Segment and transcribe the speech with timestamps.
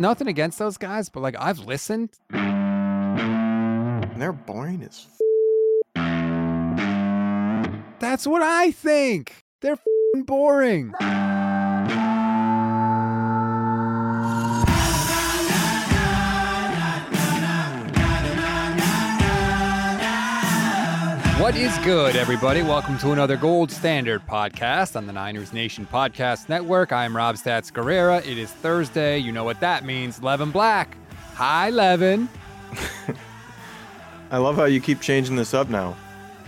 [0.00, 2.10] nothing against those guys, but like I've listened.
[4.18, 5.06] They're boring as.
[5.96, 6.00] F-
[8.00, 9.44] That's what I think.
[9.60, 9.78] They're
[10.24, 10.92] boring.
[21.50, 22.62] What is good, everybody?
[22.62, 26.92] Welcome to another Gold Standard podcast on the Niners Nation Podcast Network.
[26.92, 28.24] I am Rob Stats Guerrera.
[28.24, 29.18] It is Thursday.
[29.18, 30.22] You know what that means.
[30.22, 30.96] Levin Black.
[31.34, 32.28] Hi, Levin.
[34.30, 35.96] I love how you keep changing this up now.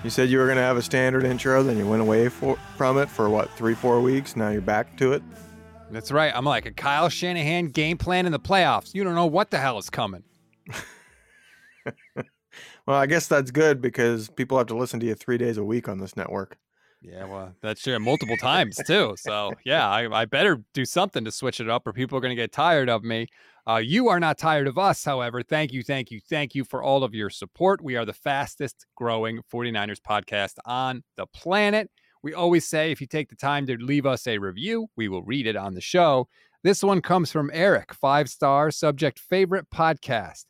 [0.05, 2.57] You said you were going to have a standard intro, then you went away for,
[2.77, 4.37] from it for what, three, four weeks?
[4.37, 5.23] Now you're back to it?
[5.91, 6.33] That's right.
[6.33, 8.95] I'm like a Kyle Shanahan game plan in the playoffs.
[8.95, 10.23] You don't know what the hell is coming.
[12.87, 15.65] Well, I guess that's good because people have to listen to you three days a
[15.65, 16.59] week on this network.
[17.01, 17.99] Yeah, well, that's true.
[17.99, 19.15] Multiple times too.
[19.19, 22.35] So yeah, I, I better do something to switch it up, or people are going
[22.35, 23.27] to get tired of me.
[23.69, 25.43] Uh, you are not tired of us, however.
[25.43, 27.83] Thank you, thank you, thank you for all of your support.
[27.83, 31.91] We are the fastest growing 49ers podcast on the planet.
[32.23, 35.23] We always say if you take the time to leave us a review, we will
[35.23, 36.29] read it on the show.
[36.63, 40.45] This one comes from Eric, five star subject favorite podcast.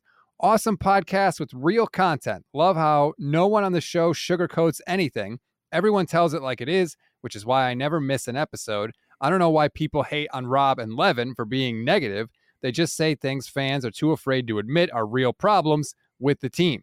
[0.45, 2.45] Awesome podcast with real content.
[2.53, 5.39] Love how no one on the show sugarcoats anything.
[5.71, 8.91] Everyone tells it like it is, which is why I never miss an episode.
[9.21, 12.29] I don't know why people hate on Rob and Levin for being negative.
[12.61, 16.51] They just say things fans are too afraid to admit are real problems with the
[16.51, 16.83] team.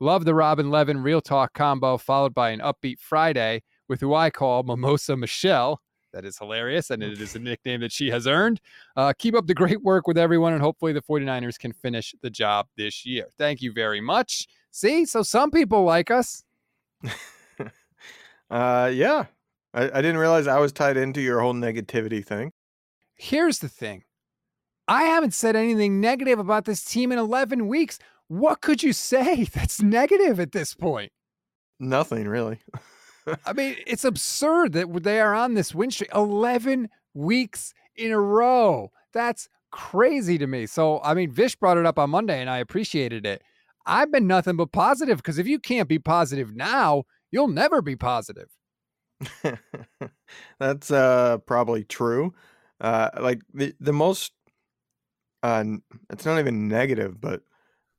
[0.00, 4.14] Love the Rob and Levin real talk combo, followed by an upbeat Friday with who
[4.14, 5.80] I call Mimosa Michelle.
[6.12, 8.60] That is hilarious, and it is a nickname that she has earned.
[8.96, 12.30] Uh, keep up the great work with everyone, and hopefully the 49ers can finish the
[12.30, 13.26] job this year.
[13.36, 14.46] Thank you very much.
[14.70, 16.44] See, so some people like us.
[18.50, 19.26] Uh, yeah.
[19.74, 22.52] I, I didn't realize I was tied into your whole negativity thing.
[23.14, 24.04] Here's the thing
[24.86, 27.98] I haven't said anything negative about this team in 11 weeks.
[28.28, 31.12] What could you say that's negative at this point?
[31.78, 32.60] Nothing really.
[33.44, 38.20] I mean, it's absurd that they are on this win streak 11 weeks in a
[38.20, 38.90] row.
[39.12, 40.66] That's crazy to me.
[40.66, 43.42] So, I mean, Vish brought it up on Monday and I appreciated it.
[43.86, 47.96] I've been nothing but positive because if you can't be positive now, you'll never be
[47.96, 48.48] positive.
[50.60, 52.34] That's uh probably true.
[52.80, 54.32] Uh like the the most
[55.42, 55.64] uh
[56.10, 57.42] it's not even negative, but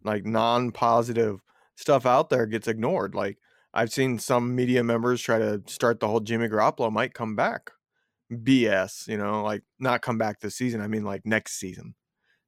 [0.03, 1.41] like non-positive
[1.75, 3.16] stuff out there gets ignored.
[3.16, 3.38] Like
[3.79, 7.72] I've seen some media members try to start the whole Jimmy Garoppolo might come back.
[8.31, 10.81] BS, you know, like not come back this season.
[10.81, 11.95] I mean like next season.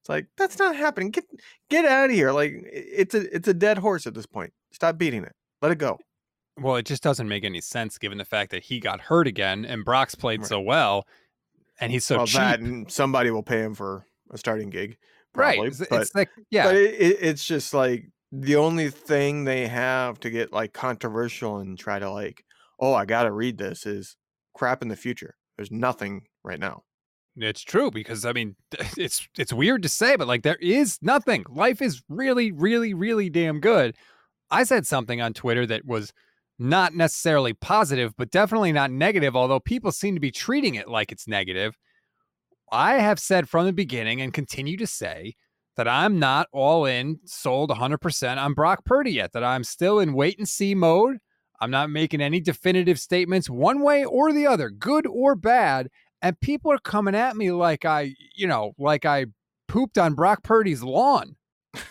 [0.02, 1.10] It's like that's not happening.
[1.12, 1.26] Get
[1.70, 2.32] get out of here.
[2.32, 4.52] Like it's a it's a dead horse at this point.
[4.72, 5.34] Stop beating it.
[5.62, 5.98] Let it go.
[6.60, 9.64] Well, it just doesn't make any sense given the fact that he got hurt again
[9.66, 10.50] and Brock's played Right.
[10.50, 11.08] so well
[11.80, 12.40] and he's so well, cheap.
[12.40, 14.98] that and somebody will pay him for a starting gig.
[15.34, 15.60] right.
[15.60, 16.66] It's, but it's like, yeah.
[16.66, 21.58] but it, it, it's just like the only thing they have to get like controversial
[21.58, 22.44] and try to like,
[22.80, 24.16] oh, I gotta read this is
[24.54, 25.36] crap in the future.
[25.58, 26.84] There's nothing right now.
[27.38, 28.56] It's true because I mean
[28.98, 31.46] it's it's weird to say, but like there is nothing.
[31.50, 33.96] Life is really, really, really damn good.
[34.50, 36.12] I said something on Twitter that was
[36.60, 41.12] not necessarily positive, but definitely not negative, although people seem to be treating it like
[41.12, 41.76] it's negative.
[42.72, 45.36] I have said from the beginning and continue to say
[45.78, 50.14] that I'm not all in, sold 100% on Brock Purdy yet, that I'm still in
[50.14, 51.18] wait and see mode.
[51.60, 55.90] I'm not making any definitive statements one way or the other, good or bad
[56.22, 59.26] and people are coming at me like I, you know, like I
[59.68, 61.36] pooped on Brock Purdy's lawn.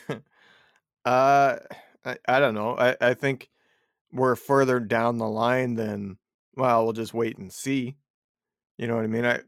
[1.02, 1.56] Uh,
[2.04, 2.76] I, I don't know.
[2.76, 3.48] I, I think
[4.12, 6.18] we're further down the line than
[6.56, 7.96] well, we'll just wait and see.
[8.76, 9.24] You know what I mean?
[9.24, 9.40] I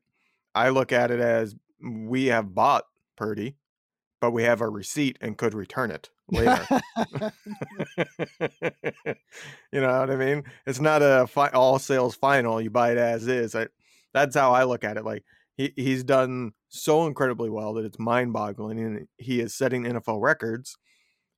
[0.54, 2.84] I look at it as we have bought
[3.16, 3.56] Purdy,
[4.22, 6.64] but we have a receipt and could return it later.
[9.72, 10.44] you know what I mean?
[10.64, 12.60] It's not a fi- all sales final.
[12.60, 13.56] You buy it as is.
[13.56, 13.66] I,
[14.14, 15.04] that's how I look at it.
[15.04, 15.24] Like
[15.56, 20.22] he, he's done so incredibly well that it's mind boggling, and he is setting NFL
[20.22, 20.78] records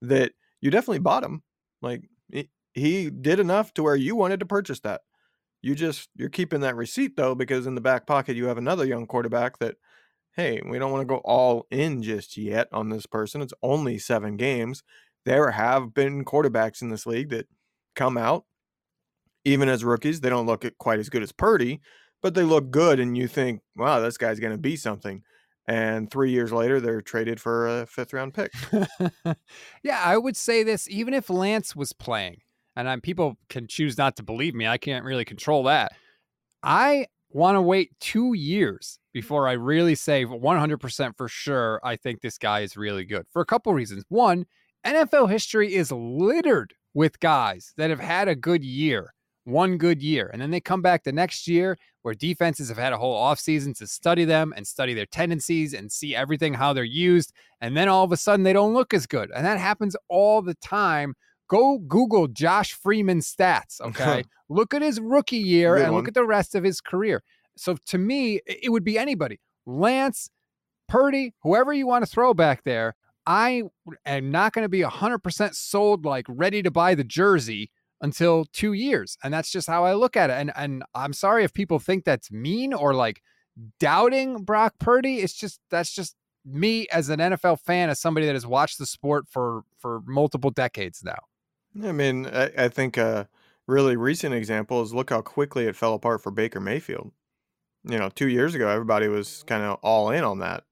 [0.03, 1.43] that you definitely bought him.
[1.81, 5.01] Like he, he did enough to where you wanted to purchase that.
[5.63, 8.85] You just you're keeping that receipt though because in the back pocket you have another
[8.85, 9.77] young quarterback that
[10.37, 13.41] hey, we don't want to go all in just yet on this person.
[13.43, 14.83] It's only 7 games.
[15.25, 17.47] There have been quarterbacks in this league that
[17.95, 18.45] come out
[19.45, 21.81] even as rookies, they don't look quite as good as Purdy,
[22.23, 25.23] but they look good and you think, "Wow, this guy's going to be something."
[25.67, 28.53] And 3 years later they're traded for a 5th round pick.
[29.83, 32.39] yeah, I would say this even if Lance was playing,
[32.77, 35.93] and i people can choose not to believe me, I can't really control that.
[36.63, 39.13] I want to wait two years mm.
[39.13, 43.43] before I really say 100% for sure I think this guy is really good for
[43.43, 44.05] a couple reasons.
[44.09, 44.47] One,
[44.87, 49.15] NFL history is littered with guys that have had a good year,
[49.45, 52.93] one good year, and then they come back the next year where defenses have had
[52.93, 56.85] a whole offseason to study them and study their tendencies and see everything how they're
[56.85, 59.31] used, and then all of a sudden they don't look as good.
[59.35, 61.15] And that happens all the time.
[61.49, 64.25] Go Google Josh Freeman stats, okay?
[64.49, 66.03] look at his rookie year Good and one.
[66.03, 67.23] look at the rest of his career.
[67.57, 69.41] So to me, it would be anybody.
[69.67, 70.31] Lance,
[70.89, 72.95] Purdy, whoever you want to throw back there,
[73.27, 73.63] I
[74.05, 77.71] am not going to be 100% sold, like ready to buy the jersey
[78.01, 79.17] until two years.
[79.23, 80.35] And that's just how I look at it.
[80.35, 83.23] And, and I'm sorry if people think that's mean or like
[83.81, 85.21] doubting Brock Purdy.
[85.21, 88.85] It's just, that's just me as an NFL fan, as somebody that has watched the
[88.85, 91.19] sport for, for multiple decades now.
[91.83, 93.29] I mean, I, I think a
[93.67, 97.13] really recent example is look how quickly it fell apart for Baker Mayfield.
[97.85, 100.65] You know, two years ago, everybody was kind of all in on that.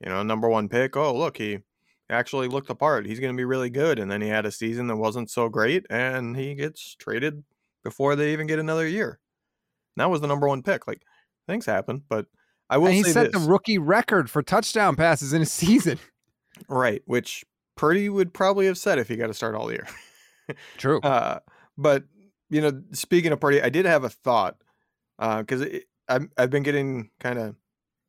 [0.00, 0.96] You know, number one pick.
[0.96, 1.60] Oh, look, he
[2.08, 3.06] actually looked apart.
[3.06, 3.98] He's going to be really good.
[3.98, 7.44] And then he had a season that wasn't so great, and he gets traded
[7.82, 9.18] before they even get another year.
[9.96, 10.86] And that was the number one pick.
[10.86, 11.02] Like,
[11.46, 12.26] things happen, but
[12.70, 13.42] I will and he set this.
[13.42, 15.98] the rookie record for touchdown passes in a season.
[16.68, 17.44] right, which
[17.76, 19.86] Purdy would probably have said if he got to start all year.
[20.76, 21.00] True.
[21.04, 21.40] Uh,
[21.76, 22.04] but
[22.50, 24.56] you know, speaking of Purdy, I did have a thought
[25.18, 27.56] because uh, I've I've been getting kind of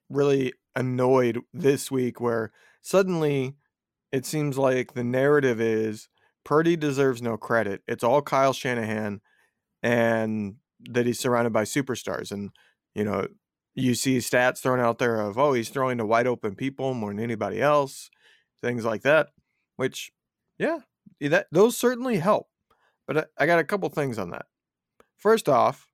[0.09, 2.51] really annoyed this week where
[2.81, 3.55] suddenly
[4.11, 6.09] it seems like the narrative is
[6.43, 7.81] Purdy deserves no credit.
[7.87, 9.21] It's all Kyle Shanahan
[9.81, 10.55] and
[10.89, 12.31] that he's surrounded by superstars.
[12.31, 12.51] And,
[12.93, 13.27] you know,
[13.73, 17.11] you see stats thrown out there of, oh, he's throwing to wide open people more
[17.11, 18.09] than anybody else,
[18.61, 19.29] things like that,
[19.75, 20.11] which,
[20.57, 20.79] yeah,
[21.21, 22.49] that those certainly help.
[23.07, 24.45] But I, I got a couple things on that.
[25.15, 25.87] First off,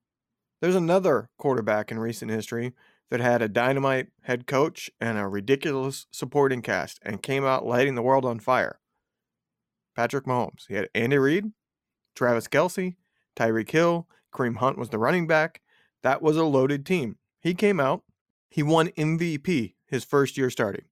[0.62, 2.74] there's another quarterback in recent history
[3.10, 7.96] that had a dynamite head coach and a ridiculous supporting cast and came out lighting
[7.96, 8.80] the world on fire.
[9.96, 10.68] Patrick Mahomes.
[10.68, 11.52] He had Andy Reid,
[12.16, 12.96] Travis Kelce,
[13.36, 15.62] Tyreek Hill, Kareem Hunt was the running back.
[16.04, 17.18] That was a loaded team.
[17.42, 18.04] He came out,
[18.50, 20.86] he won MVP his first year starting.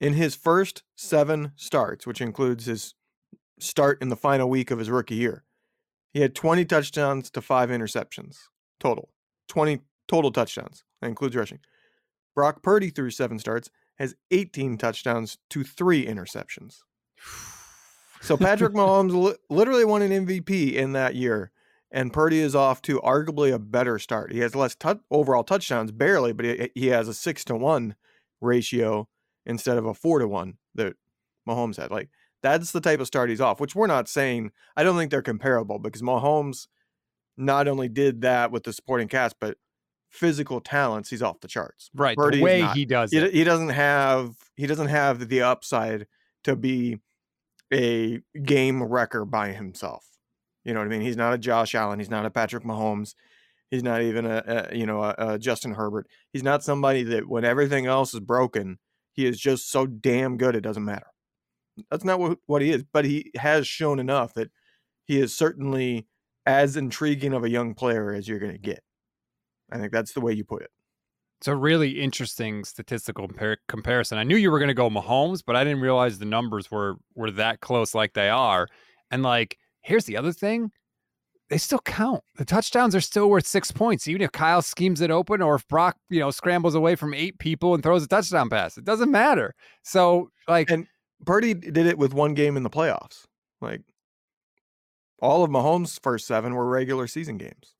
[0.00, 2.94] In his first seven starts, which includes his
[3.62, 5.44] start in the final week of his rookie year,
[6.12, 8.48] he had 20 touchdowns to five interceptions
[8.80, 9.10] total.
[9.48, 10.84] 20 total touchdowns.
[11.00, 11.60] That includes rushing.
[12.34, 16.78] Brock Purdy, through seven starts, has 18 touchdowns to three interceptions.
[18.20, 21.50] So Patrick Mahomes li- literally won an MVP in that year,
[21.90, 24.32] and Purdy is off to arguably a better start.
[24.32, 27.96] He has less tou- overall touchdowns, barely, but he, he has a six to one
[28.40, 29.08] ratio
[29.44, 30.94] instead of a four to one that
[31.48, 31.90] Mahomes had.
[31.90, 32.10] Like
[32.42, 34.52] that's the type of start he's off, which we're not saying.
[34.76, 36.68] I don't think they're comparable because Mahomes
[37.36, 39.56] not only did that with the supporting cast, but
[40.10, 41.90] physical talents, he's off the charts.
[41.94, 42.16] Right.
[42.16, 42.76] Purdy the way not.
[42.76, 43.32] he does He, it.
[43.32, 46.06] he doesn't have he doesn't have the upside
[46.44, 46.98] to be
[47.72, 50.04] a game wrecker by himself.
[50.64, 51.00] You know what I mean?
[51.00, 51.98] He's not a Josh Allen.
[51.98, 53.14] He's not a Patrick Mahomes.
[53.70, 56.06] He's not even a, a you know a, a Justin Herbert.
[56.32, 58.78] He's not somebody that when everything else is broken,
[59.12, 61.06] he is just so damn good it doesn't matter.
[61.90, 62.84] That's not what, what he is.
[62.92, 64.50] But he has shown enough that
[65.04, 66.06] he is certainly
[66.46, 68.82] as intriguing of a young player as you're going to get.
[69.70, 70.70] I think that's the way you put it.
[71.38, 74.18] It's a really interesting statistical compar- comparison.
[74.18, 76.96] I knew you were going to go Mahomes, but I didn't realize the numbers were
[77.14, 78.66] were that close like they are.
[79.10, 80.72] And like, here's the other thing:
[81.48, 82.22] they still count.
[82.36, 85.66] The touchdowns are still worth six points, even if Kyle schemes it open or if
[85.68, 88.76] Brock, you know, scrambles away from eight people and throws a touchdown pass.
[88.76, 89.54] It doesn't matter.
[89.82, 90.86] So, like, And
[91.24, 93.24] Purdy did it with one game in the playoffs.
[93.60, 93.82] Like
[95.20, 97.74] all of Mahomes' first seven were regular season games.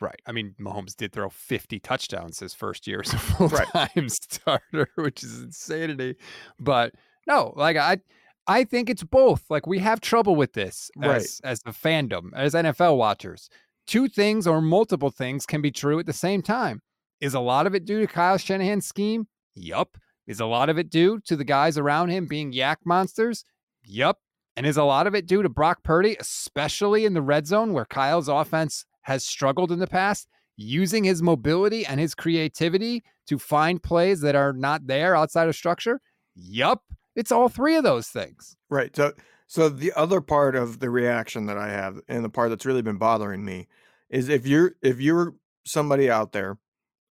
[0.00, 0.20] Right.
[0.26, 3.66] I mean, Mahomes did throw 50 touchdowns his first year as a full Right.
[3.68, 6.16] time starter, which is insanity.
[6.58, 6.94] But
[7.26, 7.98] no, like I
[8.46, 9.44] I think it's both.
[9.48, 11.16] Like we have trouble with this Right.
[11.16, 13.48] as as a fandom, as NFL watchers.
[13.86, 16.80] Two things or multiple things can be true at the same time.
[17.20, 19.26] Is a lot of it due to Kyle Shanahan's scheme?
[19.54, 19.96] Yup.
[20.26, 23.44] Is a lot of it due to the guys around him being YAC monsters?
[23.84, 24.18] Yup.
[24.56, 27.72] And is a lot of it due to Brock Purdy, especially in the red zone
[27.72, 33.38] where Kyle's offense has struggled in the past, using his mobility and his creativity to
[33.38, 36.00] find plays that are not there outside of structure?
[36.34, 36.82] Yup.
[37.16, 38.56] It's all three of those things.
[38.70, 38.94] Right.
[38.94, 39.12] So
[39.46, 42.82] so the other part of the reaction that I have and the part that's really
[42.82, 43.68] been bothering me
[44.08, 46.58] is if you're if you're somebody out there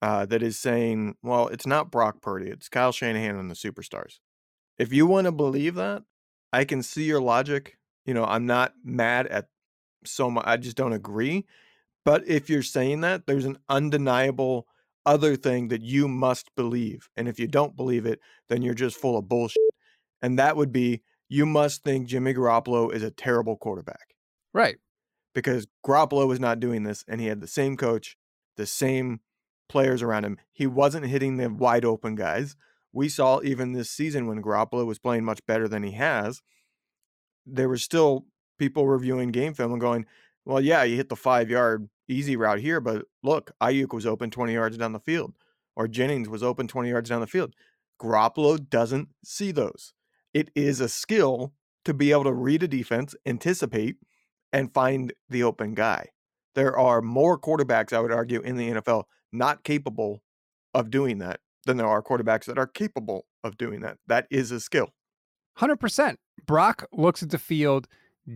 [0.02, 4.20] uh, that is saying, well, it's not Brock Purdy, it's Kyle Shanahan and the superstars.
[4.78, 6.04] If you want to believe that,
[6.54, 7.78] I can see your logic.
[8.06, 9.50] You know, I'm not mad at
[10.06, 10.46] so much.
[10.48, 11.46] I just don't agree.
[12.06, 14.68] But if you're saying that, there's an undeniable
[15.06, 17.10] other thing that you must believe.
[17.16, 19.62] And if you don't believe it, then you're just full of bullshit.
[20.22, 24.16] And that would be you must think Jimmy Garoppolo is a terrible quarterback.
[24.54, 24.78] Right.
[25.36, 28.18] Because Garoppolo was not doing this and he had the same coach,
[28.58, 29.20] the same
[29.70, 30.38] players around him.
[30.52, 32.56] He wasn't hitting the wide open guys.
[32.92, 36.42] We saw even this season when Garoppolo was playing much better than he has,
[37.46, 38.26] there were still
[38.58, 40.06] people reviewing game film and going,
[40.44, 44.32] well, yeah, you hit the five yard easy route here, but look, Aiyuk was open
[44.32, 45.36] 20 yards down the field,
[45.76, 47.54] or Jennings was open 20 yards down the field.
[48.02, 49.94] Garoppolo doesn't see those.
[50.34, 51.54] It is a skill
[51.86, 53.98] to be able to read a defense, anticipate,
[54.52, 56.08] and find the open guy.
[56.56, 60.22] There are more quarterbacks, I would argue, in the NFL not capable
[60.74, 63.98] of doing that than there are quarterbacks that are capable of doing that.
[64.08, 64.94] That is a skill.
[65.58, 66.16] 100%.
[66.46, 67.88] Brock looks at the field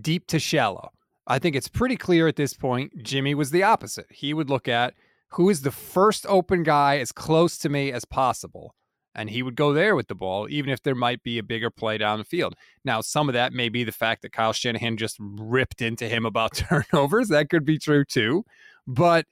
[0.02, 0.90] deep to shallow.
[1.26, 4.08] I think it's pretty clear at this point, Jimmy was the opposite.
[4.10, 4.94] He would look at
[5.30, 8.76] who is the first open guy as close to me as possible.
[9.16, 11.70] And he would go there with the ball, even if there might be a bigger
[11.70, 12.56] play down the field.
[12.84, 16.26] Now, some of that may be the fact that Kyle Shanahan just ripped into him
[16.26, 16.54] about
[16.92, 17.30] turnovers.
[17.30, 18.44] That could be true too.
[18.88, 19.28] But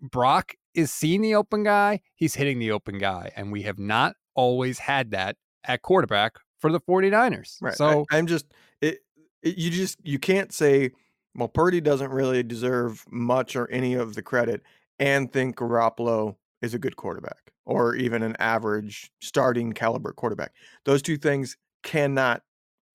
[0.00, 3.30] Brock is seeing the open guy, he's hitting the open guy.
[3.36, 7.56] And we have not always had that at quarterback for the 49ers.
[7.60, 7.74] Right.
[7.74, 8.46] So I, am just
[8.80, 8.98] it,
[9.42, 10.92] it, you just you can't say
[11.34, 14.62] well Purdy doesn't really deserve much or any of the credit
[14.98, 20.52] and think Garoppolo is a good quarterback or even an average starting caliber quarterback.
[20.84, 22.42] Those two things cannot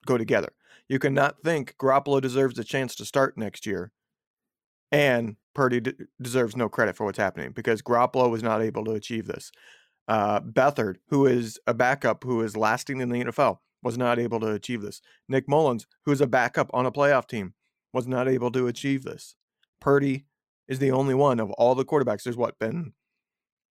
[0.05, 0.51] go together.
[0.89, 3.91] You cannot think Garoppolo deserves a chance to start next year
[4.91, 5.81] and Purdy
[6.21, 9.51] deserves no credit for what's happening because Garoppolo was not able to achieve this.
[10.07, 14.39] Uh, Beathard, who is a backup who is lasting in the NFL, was not able
[14.39, 15.01] to achieve this.
[15.27, 17.53] Nick Mullens, who is a backup on a playoff team,
[17.91, 19.35] was not able to achieve this.
[19.79, 20.25] Purdy
[20.67, 22.23] is the only one of all the quarterbacks.
[22.23, 22.93] There's what been,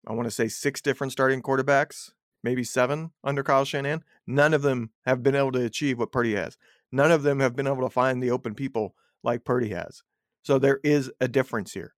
[0.05, 2.11] I want to say six different starting quarterbacks,
[2.43, 4.03] maybe seven under Kyle Shanahan.
[4.27, 6.57] None of them have been able to achieve what Purdy has.
[6.91, 10.03] None of them have been able to find the open people like Purdy has.
[10.43, 11.93] So there is a difference here.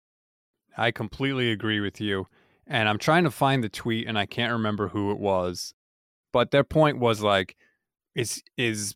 [0.76, 2.26] I completely agree with you.
[2.66, 5.74] And I'm trying to find the tweet and I can't remember who it was.
[6.32, 7.56] But their point was like,
[8.14, 8.94] is is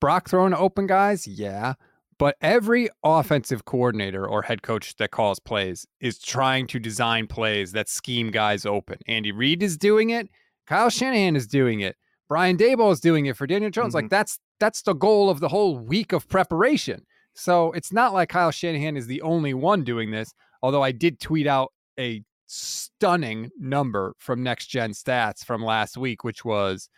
[0.00, 1.26] Brock throwing open guys?
[1.26, 1.74] Yeah.
[2.18, 7.72] But every offensive coordinator or head coach that calls plays is trying to design plays
[7.72, 8.98] that scheme guys open.
[9.06, 10.30] Andy Reid is doing it.
[10.66, 11.96] Kyle Shanahan is doing it.
[12.28, 13.88] Brian Daboll is doing it for Daniel Jones.
[13.88, 14.04] Mm-hmm.
[14.04, 17.04] Like that's that's the goal of the whole week of preparation.
[17.36, 20.32] So it's not like Kyle Shanahan is the only one doing this.
[20.62, 26.24] Although I did tweet out a stunning number from Next Gen Stats from last week,
[26.24, 26.88] which was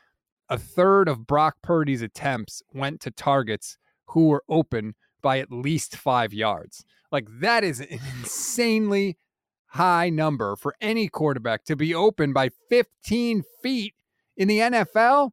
[0.48, 5.96] a third of Brock Purdy's attempts went to targets who were open by at least
[5.96, 6.84] five yards.
[7.10, 7.88] Like that is an
[8.20, 9.18] insanely
[9.66, 13.94] high number for any quarterback to be open by 15 feet
[14.36, 15.32] in the NFL.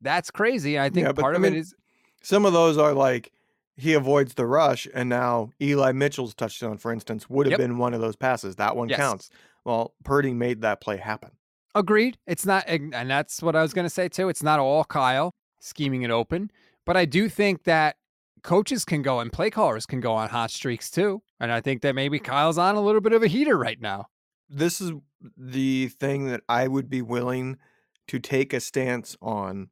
[0.00, 0.78] That's crazy.
[0.78, 1.74] I think yeah, part I of mean, it is
[2.22, 3.30] some of those are like
[3.76, 7.60] he avoids the rush, and now Eli Mitchell's touchdown, for instance, would have yep.
[7.60, 8.56] been one of those passes.
[8.56, 8.98] That one yes.
[8.98, 9.30] counts.
[9.64, 11.32] Well, Purdy made that play happen.
[11.74, 12.16] Agreed.
[12.26, 14.28] It's not, and that's what I was going to say too.
[14.28, 16.50] It's not all Kyle scheming it open,
[16.86, 17.96] but I do think that
[18.42, 21.20] coaches can go and play callers can go on hot streaks too.
[21.38, 24.06] And I think that maybe Kyle's on a little bit of a heater right now.
[24.48, 24.92] This is
[25.36, 27.58] the thing that I would be willing
[28.06, 29.68] to take a stance on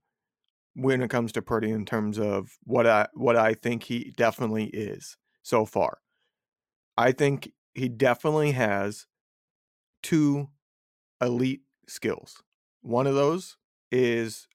[0.74, 4.66] when it comes to Purdy in terms of what I what I think he definitely
[4.66, 5.98] is so far.
[6.96, 9.06] I think he definitely has
[10.02, 10.48] two
[11.20, 12.42] elite skills.
[12.82, 13.56] One of those
[13.90, 14.48] is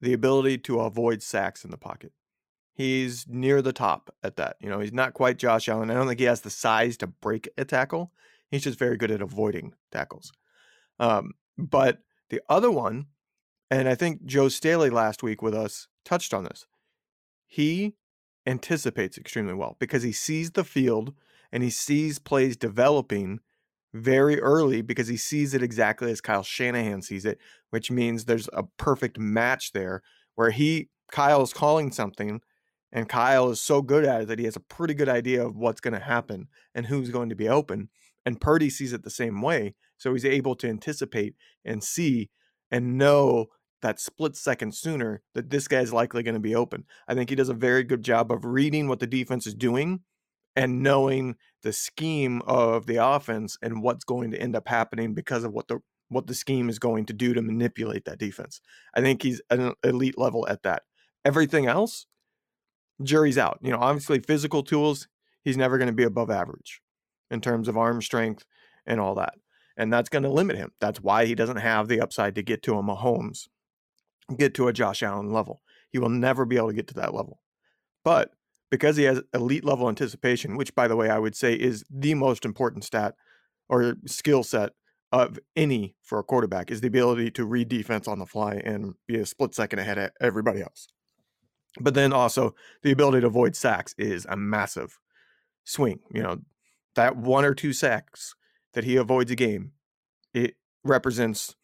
[0.00, 2.12] the ability to avoid sacks in the pocket.
[2.72, 4.56] He's near the top at that.
[4.60, 5.90] You know, he's not quite Josh Allen.
[5.90, 8.12] I don't think he has the size to break a tackle.
[8.50, 10.32] He's just very good at avoiding tackles.
[11.00, 11.98] Um, but
[12.30, 13.06] the other one
[13.70, 16.66] and I think Joe Staley last week with us touched on this.
[17.46, 17.94] He
[18.46, 21.14] anticipates extremely well because he sees the field
[21.52, 23.40] and he sees plays developing
[23.94, 27.38] very early because he sees it exactly as Kyle Shanahan sees it,
[27.70, 30.02] which means there's a perfect match there
[30.34, 32.40] where he Kyle is calling something
[32.92, 35.56] and Kyle is so good at it that he has a pretty good idea of
[35.56, 37.88] what's going to happen and who's going to be open.
[38.24, 39.74] And Purdy sees it the same way.
[39.96, 41.34] So he's able to anticipate
[41.64, 42.30] and see
[42.70, 43.46] and know
[43.82, 46.84] that split second sooner that this guy's likely going to be open.
[47.06, 50.00] I think he does a very good job of reading what the defense is doing
[50.56, 55.44] and knowing the scheme of the offense and what's going to end up happening because
[55.44, 58.60] of what the what the scheme is going to do to manipulate that defense.
[58.94, 60.82] I think he's an elite level at that.
[61.24, 62.06] Everything else,
[63.02, 63.58] jury's out.
[63.62, 65.06] You know, obviously physical tools,
[65.44, 66.80] he's never going to be above average
[67.30, 68.44] in terms of arm strength
[68.86, 69.34] and all that.
[69.76, 70.72] And that's going to limit him.
[70.80, 73.46] That's why he doesn't have the upside to get to a Mahomes,
[74.36, 75.62] get to a Josh Allen level.
[75.90, 77.40] He will never be able to get to that level.
[78.04, 78.32] But
[78.70, 82.14] because he has elite level anticipation, which by the way, I would say is the
[82.14, 83.14] most important stat
[83.68, 84.72] or skill set
[85.10, 88.94] of any for a quarterback is the ability to read defense on the fly and
[89.06, 90.88] be a split second ahead of everybody else.
[91.80, 94.98] But then also the ability to avoid sacks is a massive
[95.64, 96.00] swing.
[96.12, 96.38] You know,
[96.94, 98.34] that one or two sacks
[98.74, 99.72] that he avoids a game,
[100.34, 101.56] it represents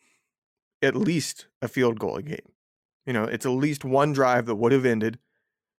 [0.83, 2.54] at least a field goal a game.
[3.07, 5.19] You know, it's at least one drive that would have ended.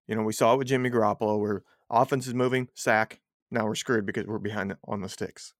[0.08, 3.20] You know, we saw it with Jimmy Garoppolo where offense is moving, sack.
[3.52, 5.54] Now we're screwed because we're behind on the sticks.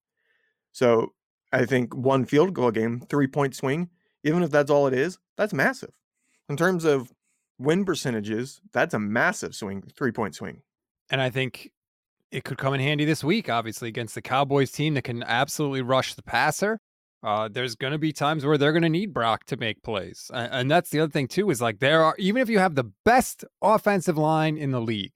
[0.72, 1.14] So
[1.52, 3.90] I think one field goal game, three point swing,
[4.22, 5.92] even if that's all it is, that's massive.
[6.48, 7.12] In terms of
[7.58, 10.62] win percentages, that's a massive swing, three point swing.
[11.10, 11.70] And I think
[12.30, 15.82] it could come in handy this week, obviously, against the Cowboys team that can absolutely
[15.82, 16.78] rush the passer.
[17.26, 20.30] Uh, there's going to be times where they're going to need Brock to make plays.
[20.32, 22.76] And, and that's the other thing, too, is like there are, even if you have
[22.76, 25.10] the best offensive line in the league,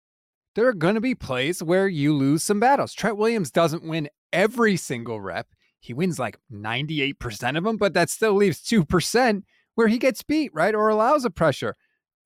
[0.56, 2.94] there are going to be plays where you lose some battles.
[2.94, 5.46] Trent Williams doesn't win every single rep.
[5.78, 9.42] He wins like 98% of them, but that still leaves 2%
[9.76, 10.74] where he gets beat, right?
[10.74, 11.76] Or allows a pressure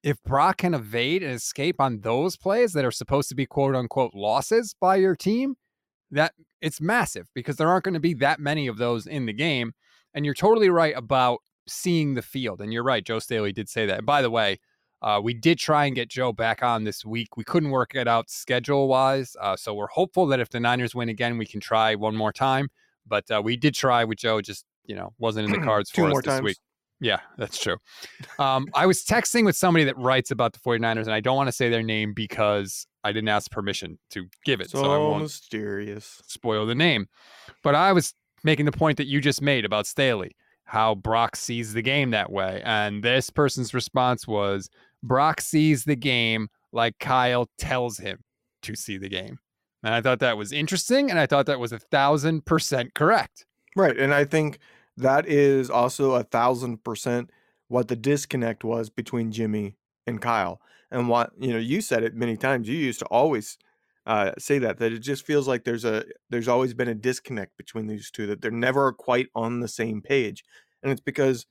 [0.03, 3.75] if Brock can evade and escape on those plays that are supposed to be quote
[3.75, 5.57] unquote losses by your team,
[6.15, 9.33] that it's massive because there aren't going to be that many of those in the
[9.33, 9.73] game.
[10.15, 12.61] And you're totally right about seeing the field.
[12.61, 13.99] And you're right, Joe Staley did say that.
[13.99, 14.61] And by the way,
[15.03, 17.37] uh, we did try and get Joe back on this week.
[17.37, 19.37] We couldn't work it out schedule wise.
[19.41, 22.33] Uh, so we're hopeful that if the Niners win again, we can try one more
[22.33, 22.69] time.
[23.07, 26.07] But uh, we did try with Joe, just, you know, wasn't in the cards for
[26.09, 26.43] us this times.
[26.43, 26.57] week.
[27.05, 27.77] Yeah, that's true.
[28.39, 31.49] Um, I was texting with somebody that writes about the 49ers, and I don't want
[31.49, 34.71] to say their name because I didn't ask permission to give it.
[34.71, 36.23] So, so I won't mysterious.
[36.27, 37.07] spoil the name.
[37.63, 40.35] But I was making the point that you just made about Staley,
[40.65, 42.63] how Brock sees the game that way.
[42.65, 44.71] And this person's response was
[45.03, 48.21] Brock sees the game like Kyle tells him
[48.63, 49.39] to see the game.
[49.83, 51.11] And I thought that was interesting.
[51.11, 53.45] And I thought that was a thousand percent correct.
[53.77, 53.99] Right.
[53.99, 54.59] And I think
[54.97, 57.31] that is also a thousand percent
[57.69, 59.77] what the disconnect was between Jimmy
[60.07, 60.61] and Kyle.
[60.91, 62.69] And what you know, you said it many times.
[62.69, 63.59] You used to always
[64.07, 67.57] uh, say that that it just feels like there's a there's always been a disconnect
[67.57, 70.45] between these two that they're never quite on the same page,
[70.83, 71.47] and it's because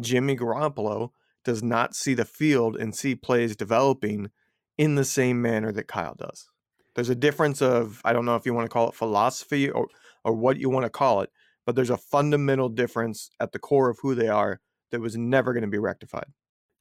[0.00, 1.10] Jimmy Garoppolo
[1.44, 4.30] does not see the field and see plays developing
[4.78, 6.48] in the same manner that Kyle does.
[6.94, 9.88] There's a difference of I don't know if you want to call it philosophy or
[10.24, 11.30] or what you want to call it,
[11.66, 15.52] but there's a fundamental difference at the core of who they are that was never
[15.52, 16.26] going to be rectified.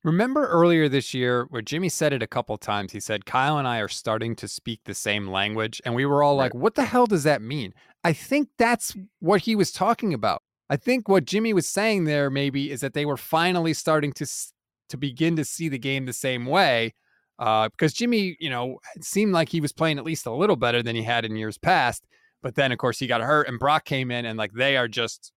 [0.04, 2.92] Remember earlier this year where Jimmy said it a couple times?
[2.92, 5.82] He said, Kyle and I are starting to speak the same language.
[5.86, 6.46] And we were all Right.
[6.46, 7.74] like, what the hell does that mean?
[8.04, 10.44] I think that's what he was talking about.
[10.70, 14.26] I think what Jimmy was saying there maybe is that they were finally starting to
[14.90, 16.94] to begin to see the game the same way.
[17.40, 20.56] Uh, because Jimmy, you know, it seemed like he was playing at least a little
[20.58, 22.06] better than he had in years past.
[22.44, 24.88] But then, of course, he got hurt, and Brock came in, and like they are
[24.88, 25.32] just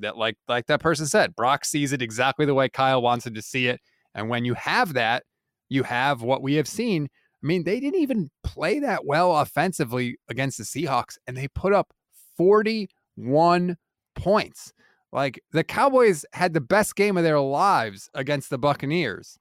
[0.00, 3.32] that like like that person said brock sees it exactly the way kyle wants him
[3.32, 3.80] to see it
[4.16, 5.22] and when you have that
[5.68, 7.08] you have what we have seen.
[7.42, 11.72] I mean they didn't even play that well offensively against the seahawks and they put
[11.72, 11.92] up
[12.36, 13.76] 41
[14.14, 14.72] points.
[15.12, 19.36] Like the cowboys had the best game of their lives against the buccaneers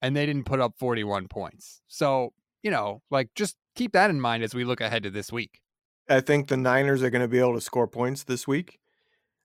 [0.00, 1.80] and they didn't put up 41 points.
[1.88, 2.32] So
[2.62, 5.60] you know like just keep that in mind as we look ahead to this week
[6.08, 8.78] I think the Niners are going to be able to score points this week.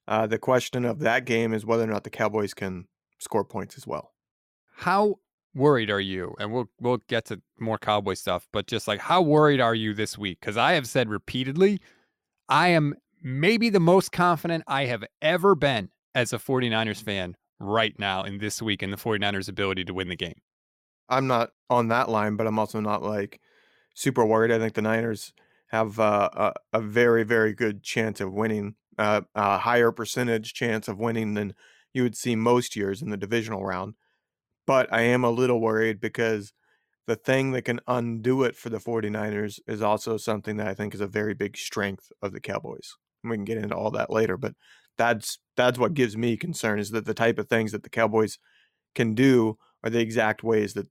[0.07, 2.87] Uh, the question of that game is whether or not the Cowboys can
[3.19, 4.11] score points as well.
[4.75, 5.19] how
[5.55, 9.21] worried are you and we'll we'll get to more cowboy stuff but just like how
[9.21, 11.79] worried are you this week because i have said repeatedly
[12.49, 17.93] i am maybe the most confident i have ever been as a 49ers fan right
[17.99, 20.41] now in this week in the 49ers ability to win the game
[21.09, 23.39] I'm not on that line, but I'm also not like
[23.93, 24.51] super worried.
[24.51, 25.33] I think the Niners
[25.73, 30.87] have uh, a, a very, very good chance of winning, uh, a higher percentage chance
[30.87, 31.55] of winning than
[31.93, 33.95] you would see most years in the divisional round.
[34.67, 36.53] But I am a little worried because
[37.07, 40.93] the thing that can undo it for the 49ers is also something that I think
[40.93, 42.95] is a very big strength of the Cowboys.
[43.23, 44.53] And we can get into all that later, but
[44.97, 48.37] that's that's what gives me concern is that the type of things that the Cowboys
[48.95, 50.87] can do are the exact ways that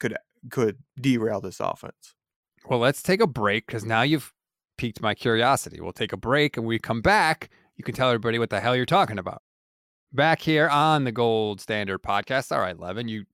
[0.00, 0.16] could
[0.50, 2.14] could derail this offense.
[2.68, 4.32] Well let's take a break because now you've
[4.76, 8.38] piqued my curiosity we'll take a break and we come back you can tell everybody
[8.38, 9.42] what the hell you're talking about
[10.12, 13.24] back here on the gold standard podcast all right levin you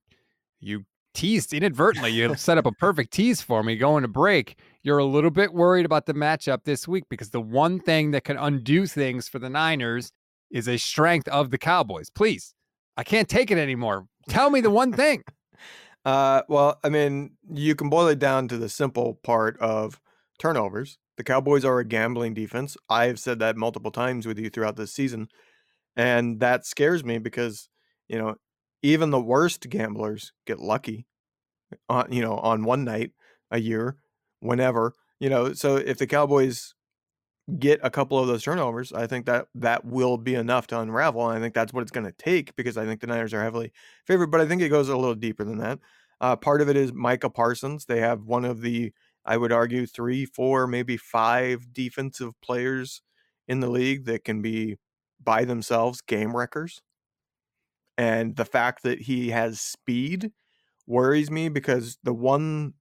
[0.59, 4.99] you teased inadvertently you set up a perfect tease for me going to break you're
[4.99, 8.37] a little bit worried about the matchup this week because the one thing that can
[8.37, 10.11] undo things for the niners
[10.51, 12.09] is a strength of the Cowboys.
[12.09, 12.53] Please,
[12.95, 14.05] I can't take it anymore.
[14.29, 15.23] Tell me the one thing.
[16.05, 19.99] Uh, well, I mean, you can boil it down to the simple part of
[20.39, 20.97] turnovers.
[21.17, 22.77] The Cowboys are a gambling defense.
[22.89, 25.29] I've said that multiple times with you throughout this season.
[25.95, 27.69] And that scares me because,
[28.09, 28.35] you know,
[28.83, 31.07] even the worst gamblers get lucky
[31.89, 33.11] on, you know, on one night
[33.51, 33.97] a year,
[34.41, 35.53] whenever, you know.
[35.53, 36.74] So if the Cowboys
[37.59, 41.29] get a couple of those turnovers, I think that that will be enough to unravel.
[41.29, 43.43] And I think that's what it's going to take because I think the Niners are
[43.43, 43.71] heavily
[44.05, 44.31] favored.
[44.31, 45.79] But I think it goes a little deeper than that.
[46.19, 47.85] Uh, part of it is Micah Parsons.
[47.85, 48.93] They have one of the,
[49.25, 53.01] I would argue, three, four, maybe five defensive players
[53.47, 54.77] in the league that can be
[55.23, 56.81] by themselves game wreckers.
[57.97, 60.31] And the fact that he has speed
[60.87, 62.73] worries me because the one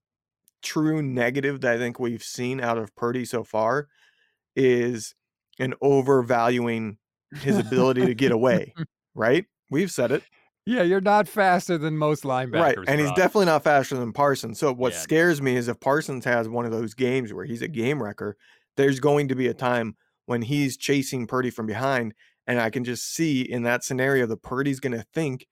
[0.63, 3.89] true negative that I think we've seen out of Purdy so far
[4.57, 5.15] is
[5.59, 6.99] an overvaluing
[7.41, 8.75] his ability to get away,
[9.15, 9.45] right?
[9.71, 10.23] We've said it.
[10.67, 12.77] Yeah, you're not faster than most linebackers.
[12.79, 12.89] Right.
[12.89, 14.59] And he's definitely not faster than Parsons.
[14.59, 14.99] So what Yeah.
[15.01, 18.37] scares me is if Parsons has one of those games where he's a game wrecker,
[18.77, 22.15] there's going to be a time when he's chasing Purdy from behind.
[22.47, 25.47] And I can just see in that scenario the Purdy's going to think,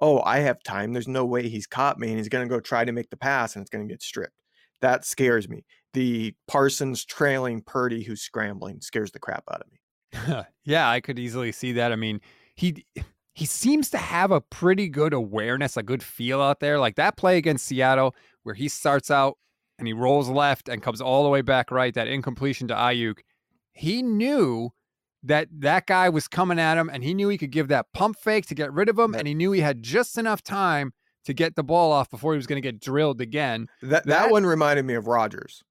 [0.00, 0.94] oh, I have time.
[0.94, 2.08] There's no way he's caught me.
[2.08, 4.02] And he's going to go try to make the pass and it's going to get
[4.02, 4.32] stripped.
[4.80, 5.64] That scares me.
[5.96, 10.44] The Parsons trailing Purdy who's scrambling scares the crap out of me.
[10.66, 11.90] yeah, I could easily see that.
[11.90, 12.20] I mean,
[12.54, 12.84] he
[13.32, 16.78] he seems to have a pretty good awareness, a good feel out there.
[16.78, 19.38] Like that play against Seattle, where he starts out
[19.78, 23.20] and he rolls left and comes all the way back right, that incompletion to Aiyuk.
[23.72, 24.72] He knew
[25.22, 28.18] that that guy was coming at him and he knew he could give that pump
[28.18, 29.14] fake to get rid of him.
[29.14, 30.92] And he knew he had just enough time
[31.24, 33.66] to get the ball off before he was going to get drilled again.
[33.80, 35.62] That, that That- one reminded me of Rodgers.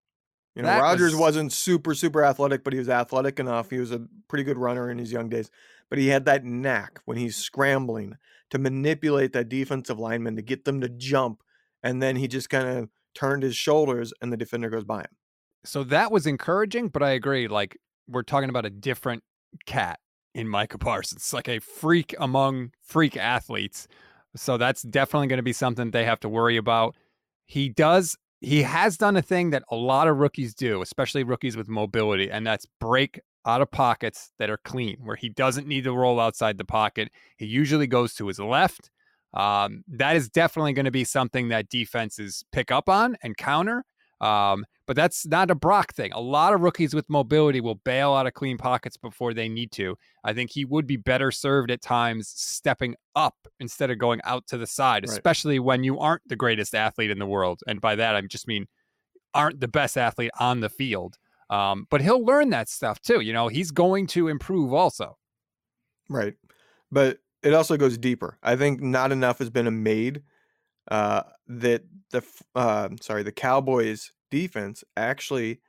[0.55, 3.69] You know, That Rodgers was- wasn't super super athletic, but he was athletic enough.
[3.69, 5.49] He was a pretty good runner in his young days.
[5.89, 8.15] But he had that knack when he's scrambling
[8.49, 11.41] to manipulate that defensive lineman to get them to jump,
[11.83, 15.15] and then he just kind of turned his shoulders, and the defender goes by him.
[15.63, 17.47] So that was encouraging, but I agree.
[17.47, 19.23] Like we're talking about a different
[19.65, 19.99] cat
[20.33, 23.87] in Micah Parsons, It's like a freak among freak athletes.
[24.35, 26.95] So that's definitely going to be something they have to worry about.
[27.45, 31.57] He does, he has done a thing that a lot of rookies do, especially rookies
[31.57, 35.83] with mobility, and that's break out of pockets that are clean, where he doesn't need
[35.83, 37.09] to roll outside the pocket.
[37.37, 38.89] He usually goes to his left.
[39.33, 43.83] Um, that is definitely going to be something that defenses pick up on and counter.
[44.21, 46.11] Um, but that's not a Brock thing.
[46.13, 49.71] A lot of rookies with mobility will bail out of clean pockets before they need
[49.73, 49.97] to.
[50.23, 54.47] I think he would be better served at times stepping up instead of going out
[54.47, 55.09] to the side, Right.
[55.11, 57.61] especially when you aren't the greatest athlete in the world.
[57.67, 58.67] And by that, I just mean
[59.33, 61.17] aren't the best athlete on the field.
[61.49, 63.19] Um, but he'll learn that stuff too.
[63.21, 65.17] You know, he's going to improve also.
[66.09, 66.33] Right.
[66.91, 68.37] But it also goes deeper.
[68.41, 70.23] I think not enough has been made
[70.89, 72.23] uh, that the
[72.55, 75.61] uh, sorry the Cowboys defense actually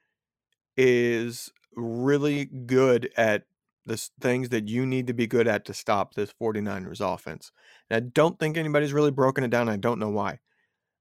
[0.76, 3.44] is really good at
[3.84, 7.52] the things that you need to be good at to stop this 49ers offense.
[7.88, 9.68] And I don't think anybody's really broken it down.
[9.68, 10.40] I don't know why.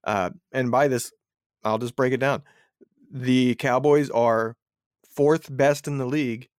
[0.03, 1.11] Uh, and by this,
[1.63, 2.43] I'll just break it down.
[3.11, 4.55] The Cowboys are
[5.09, 6.49] fourth best in the league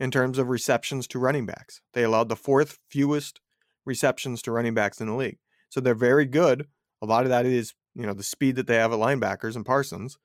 [0.00, 1.80] in terms of receptions to running backs.
[1.92, 3.40] They allowed the fourth fewest
[3.86, 5.38] receptions to running backs in the league.
[5.68, 6.66] So they're very good.
[7.00, 9.64] A lot of that is, you know, the speed that they have at linebackers and
[9.64, 10.18] Parsons.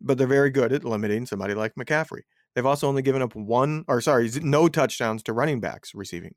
[0.00, 2.22] But they're very good at limiting somebody like McCaffrey.
[2.54, 6.34] They've also only given up one or sorry, no touchdowns to running backs receiving.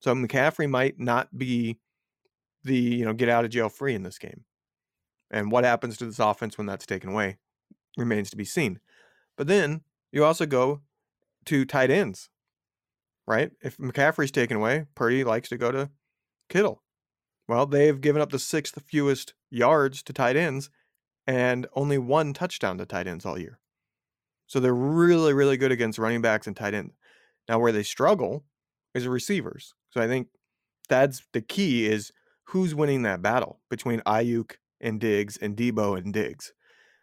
[0.00, 1.78] So McCaffrey might not be
[2.64, 4.44] the, you know, get out of jail free in this game.
[5.30, 7.38] And what happens to this offense when that's taken away
[7.96, 8.80] remains to be seen.
[9.36, 10.80] But then you also go
[11.46, 12.28] to tight ends,
[13.26, 13.52] right?
[13.62, 15.90] If McCaffrey's taken away, Purdy likes to go to
[16.48, 16.82] Kittle.
[17.48, 20.70] Well, they've given up the sixth fewest yards to tight ends
[21.30, 23.60] and only one touchdown to tight ends all year.
[24.48, 26.96] So they're really, really good against running backs and tight ends.
[27.48, 28.44] Now, where they struggle
[28.96, 29.72] is receivers.
[29.90, 30.26] So I think
[30.88, 32.10] that's the key is
[32.46, 36.52] who's winning that battle between Aiyuk and Diggs and Deebo and Diggs.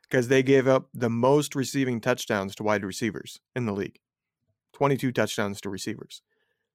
[0.09, 3.99] Because they gave up the most receiving touchdowns to wide receivers in the league.
[4.73, 6.21] 22 touchdowns to receivers.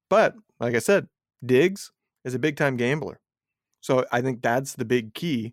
[0.08, 1.08] But like I said,
[1.44, 1.92] Diggs
[2.24, 3.20] is a big time gambler.
[3.82, 5.52] So I think that's the big key.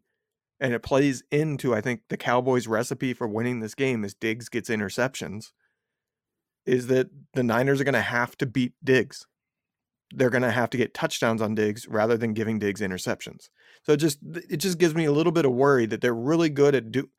[0.59, 4.49] And it plays into, I think, the Cowboys' recipe for winning this game is Diggs
[4.49, 5.51] gets interceptions.
[6.65, 9.25] Is that the Niners are going to have to beat Diggs.
[10.11, 13.49] They're going to have to get touchdowns on Diggs rather than giving Diggs interceptions.
[13.83, 14.19] So it just
[14.49, 17.09] it just gives me a little bit of worry that they're really good at do,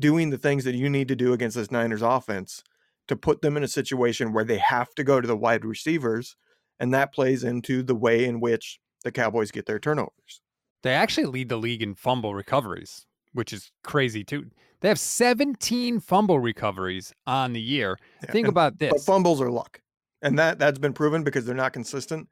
[0.00, 2.62] doing the things that you need to do against this Niners offense
[3.08, 6.36] to put them in a situation where they have to go to the wide receivers
[6.78, 10.40] And that plays into the way in which the Cowboys get their turnovers.
[10.86, 14.50] They actually lead the league in fumble recoveries, which is crazy too.
[14.82, 17.98] They have 17 fumble recoveries on the year.
[18.22, 18.92] Yeah, Think about this.
[18.92, 19.80] But fumbles are luck.
[20.22, 22.28] And that that's been proven because they're not consistent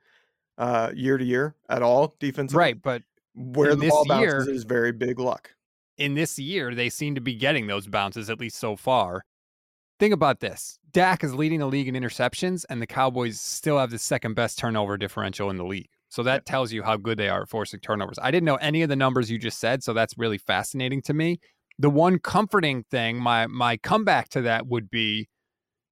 [0.57, 2.61] uh, year to year at all defensively.
[2.61, 3.03] Right, but
[3.35, 5.51] where the ball bounces year, is very big luck.
[5.99, 9.25] In this year, they seem to be getting those bounces at least so far.
[9.99, 10.79] Think about this.
[10.93, 14.61] Dak is leading the league in interceptions, and the Cowboys still have the second best
[14.61, 15.88] turnover differential in the league.
[16.14, 18.20] So that tells you how good they are at forcing turnovers.
[18.22, 21.12] I didn't know any of the numbers you just said, so that's really fascinating to
[21.12, 21.40] me.
[21.81, 25.29] The one comforting thing, my my comeback to that would be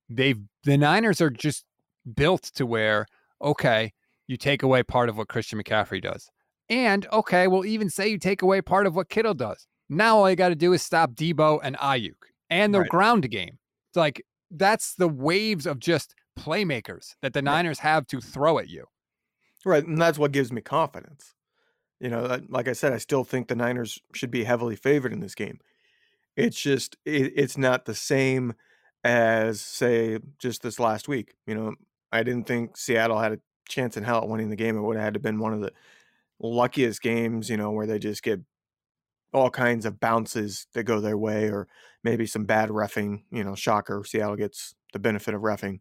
[0.08, 1.64] they've the Niners are just
[2.14, 3.06] built to where,
[3.42, 3.94] okay,
[4.28, 6.30] you take away part of what Christian McCaffrey does.
[6.68, 9.66] And okay, we'll even say you take away part of what Kittle does.
[9.88, 12.88] Now all you got to do is stop Deebo and Aiyuk and the right.
[12.88, 13.58] ground game.
[13.90, 18.68] It's like that's the waves of just playmakers that the Niners have to throw at
[18.68, 18.86] you.
[19.64, 21.34] Right, and that's what gives me confidence.
[22.00, 25.12] You know, uh, like I said, I still think the Niners should be heavily favored
[25.12, 25.60] in this game.
[26.36, 28.54] It's just it, it's not the same
[29.04, 31.34] as say just this last week.
[31.46, 31.74] You know,
[32.12, 34.76] I didn't think Seattle had a chance in hell at winning the game.
[34.76, 35.72] It would have had to been one of the
[36.40, 38.40] luckiest games, you know, where they just get
[39.32, 41.68] all kinds of bounces that go their way, or
[42.04, 43.22] maybe some bad refing.
[43.30, 45.80] You know, shocker, Seattle gets the benefit of refing,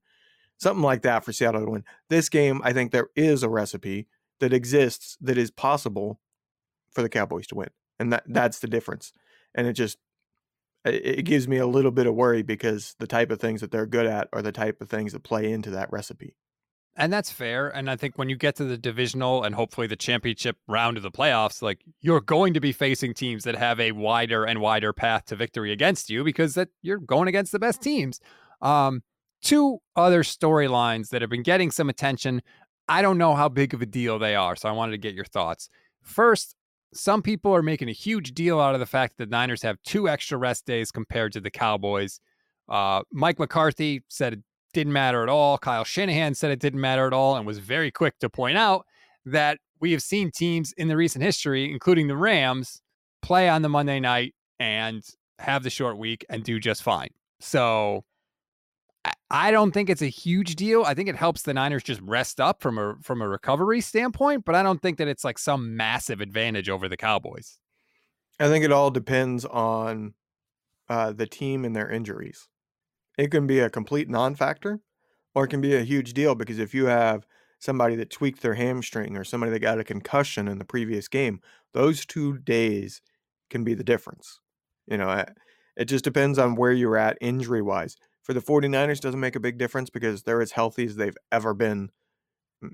[0.62, 1.84] something like that for Seattle to win.
[2.10, 4.08] This game, I think there is a recipe
[4.40, 6.20] that exists that is possible
[6.92, 7.70] for the Cowboys to win,
[8.00, 9.12] and that that's the difference.
[9.56, 9.98] And it just
[10.86, 13.86] it gives me a little bit of worry because the type of things that they're
[13.86, 16.36] good at are the type of things that play into that recipe.
[16.96, 17.70] And that's fair.
[17.70, 21.04] And I think when you get to the divisional and hopefully the championship round of
[21.04, 24.92] the playoffs, like you're going to be facing teams that have a wider and wider
[24.92, 28.20] path to victory against you because that you're going against the best teams.
[28.62, 29.04] Um,
[29.42, 32.42] two other storylines that have been getting some attention.
[32.88, 35.14] I don't know how big of a deal they are, so I wanted to get
[35.14, 35.70] your thoughts.
[36.02, 36.56] First,
[36.94, 39.78] some people are making a huge deal out of the fact that the Niners have
[39.84, 42.20] two extra rest days compared to the Cowboys.
[42.68, 44.40] Uh, Mike McCarthy said it
[44.74, 45.58] didn't matter at all.
[45.58, 48.86] Kyle Shanahan said it didn't matter at all and was very quick to point out
[49.26, 52.82] that we have seen teams in the recent history, including the Rams,
[53.22, 55.04] play on the Monday night and
[55.40, 57.10] have the short week and do just fine.
[57.40, 58.04] So
[59.30, 60.84] I don't think it's a huge deal.
[60.84, 64.46] I think it helps the Niners just rest up from a from a recovery standpoint,
[64.46, 67.58] but I don't think that it's like some massive advantage over the Cowboys.
[68.40, 70.14] I think it all depends on
[70.90, 72.50] uh, the team and their injuries
[73.18, 74.80] it can be a complete non-factor
[75.36, 77.26] or it can be a huge deal because if you have
[77.60, 81.40] somebody that tweaked their hamstring or somebody that got a concussion in the previous game,
[81.74, 83.02] those two days
[83.50, 84.40] can be the difference.
[84.88, 85.24] You know,
[85.78, 87.96] it just depends on where you're at injury wise.
[88.32, 91.54] For the 49ers, doesn't make a big difference because they're as healthy as they've ever
[91.54, 91.90] been,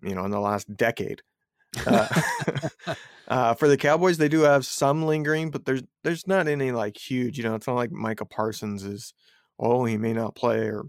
[0.03, 1.23] you know, in the last decade.
[1.83, 2.07] Uh,
[3.27, 6.95] uh, for the Cowboys, they do have some lingering, but there's there's not any like
[6.95, 7.39] huge.
[7.39, 9.15] You know, it's not like Micah Parsons is
[9.59, 10.83] oh, he may not play or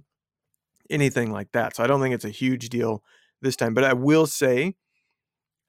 [0.90, 1.74] anything like that.
[1.74, 3.02] So I don't think it's a huge deal
[3.40, 3.72] this time.
[3.72, 4.74] But I will say,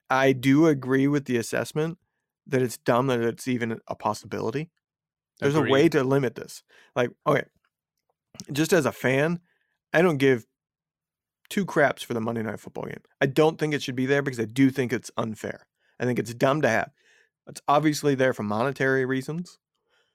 [0.10, 2.00] I do agree with the assessment
[2.48, 4.70] that it's dumb that it's even a possibility.
[5.40, 5.70] There's Agreed.
[5.70, 6.64] a way to limit this.
[6.98, 7.44] Like, okay,
[8.52, 9.40] just as a fan,
[9.94, 10.46] I don't give
[11.50, 13.02] two craps for the Monday night football game.
[13.22, 15.66] I don't think it should be there because I do think it's unfair.
[16.00, 16.92] I think it's dumb to have.
[17.48, 19.58] It's obviously there for monetary reasons.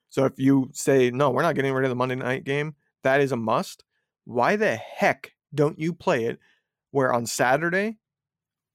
[0.08, 3.20] So if you say, no, we're not getting rid of the Monday night game, that
[3.20, 3.84] is a must.
[4.24, 6.38] Why the heck don't you play it
[6.92, 7.98] where on Saturday,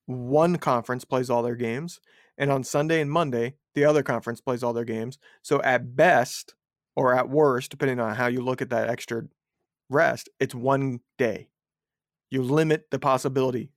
[0.05, 2.01] one conference plays all their games,
[2.37, 5.17] and on Sunday and Monday, the other conference plays all their games?
[5.41, 6.55] So at best,
[6.99, 9.23] or at worst, depending on how you look at that extra
[9.89, 11.47] rest, it's one day.
[12.29, 13.71] You limit the possibility.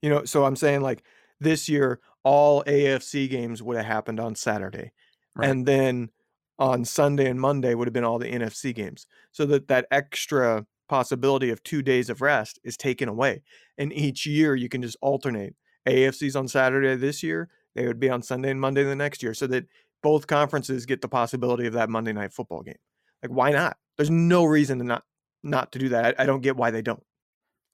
[0.00, 1.02] You know, so I'm saying like
[1.40, 4.92] this year, all AFC games would have happened on Saturday.
[5.34, 5.50] Right.
[5.50, 6.10] And then
[6.56, 9.08] on Sunday and Monday would have been all the NFC games.
[9.32, 13.42] So that that extra possibility of two days of rest is taken away.
[13.76, 15.56] And each year you can just alternate.
[15.84, 19.34] AFC's on Saturday this year, they would be on Sunday and Monday the next year
[19.34, 19.66] so that
[20.02, 22.76] both conferences get the possibility of that Monday night football game.
[23.22, 23.76] Like why not?
[23.96, 25.02] There's no reason to not
[25.42, 26.16] not to do that.
[26.18, 27.02] I, I don't get why they don't.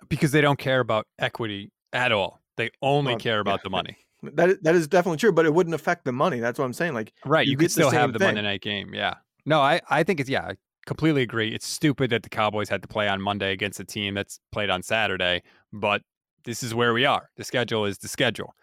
[0.09, 2.41] Because they don't care about equity at all.
[2.57, 3.65] They only care about yeah.
[3.65, 3.97] the money.
[4.23, 6.41] That that is definitely true, but it wouldn't affect the money.
[6.41, 6.95] That's what I'm saying.
[6.95, 8.29] Like, right, you, you could still the have the thing.
[8.29, 8.95] Monday night game.
[8.95, 9.15] Yeah.
[9.45, 10.55] No, I I think it's yeah, I
[10.87, 11.55] completely agree.
[11.55, 14.71] It's stupid that the Cowboys had to play on Monday against a team that's played
[14.71, 16.03] on Saturday, but
[16.45, 17.29] this is where we are.
[17.37, 18.55] The schedule is the schedule.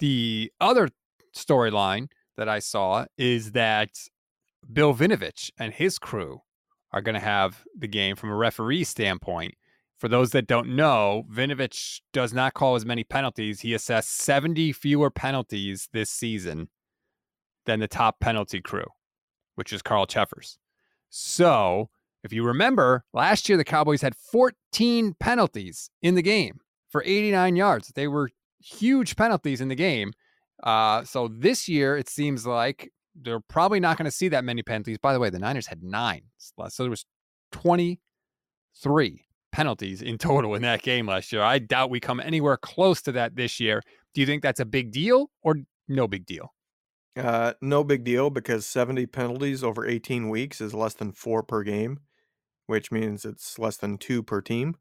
[0.00, 0.90] The other
[1.34, 3.90] storyline that I saw is that
[4.72, 6.42] Bill Vinovich and his crew
[6.92, 9.54] are going to have the game from a referee standpoint
[9.98, 13.60] For those that don't know, Vinovich does not call as many penalties.
[13.60, 16.68] He assessed 70 fewer penalties this season
[17.64, 18.86] than the top penalty crew,
[19.54, 20.58] which is Carl Cheffers.
[21.08, 21.88] So,
[22.22, 27.56] if you remember, last year the Cowboys had 14 penalties in the game for 89
[27.56, 27.92] yards.
[27.94, 30.12] They were huge penalties in the game.
[30.62, 34.62] Uh, so this year, it seems like they're probably not going to see that many
[34.62, 34.98] penalties.
[34.98, 37.04] By the way, the Niners had nine, so there was
[37.52, 41.42] 23 penalties in total in that game last year.
[41.42, 43.82] I doubt we come anywhere close to that this year.
[44.14, 45.56] Do you think that's a big deal or
[45.88, 46.52] no big deal?
[47.16, 51.62] Uh, no big deal because 70 penalties over 18 weeks is less than four per
[51.62, 52.00] game,
[52.66, 54.76] which means it's less than two per team.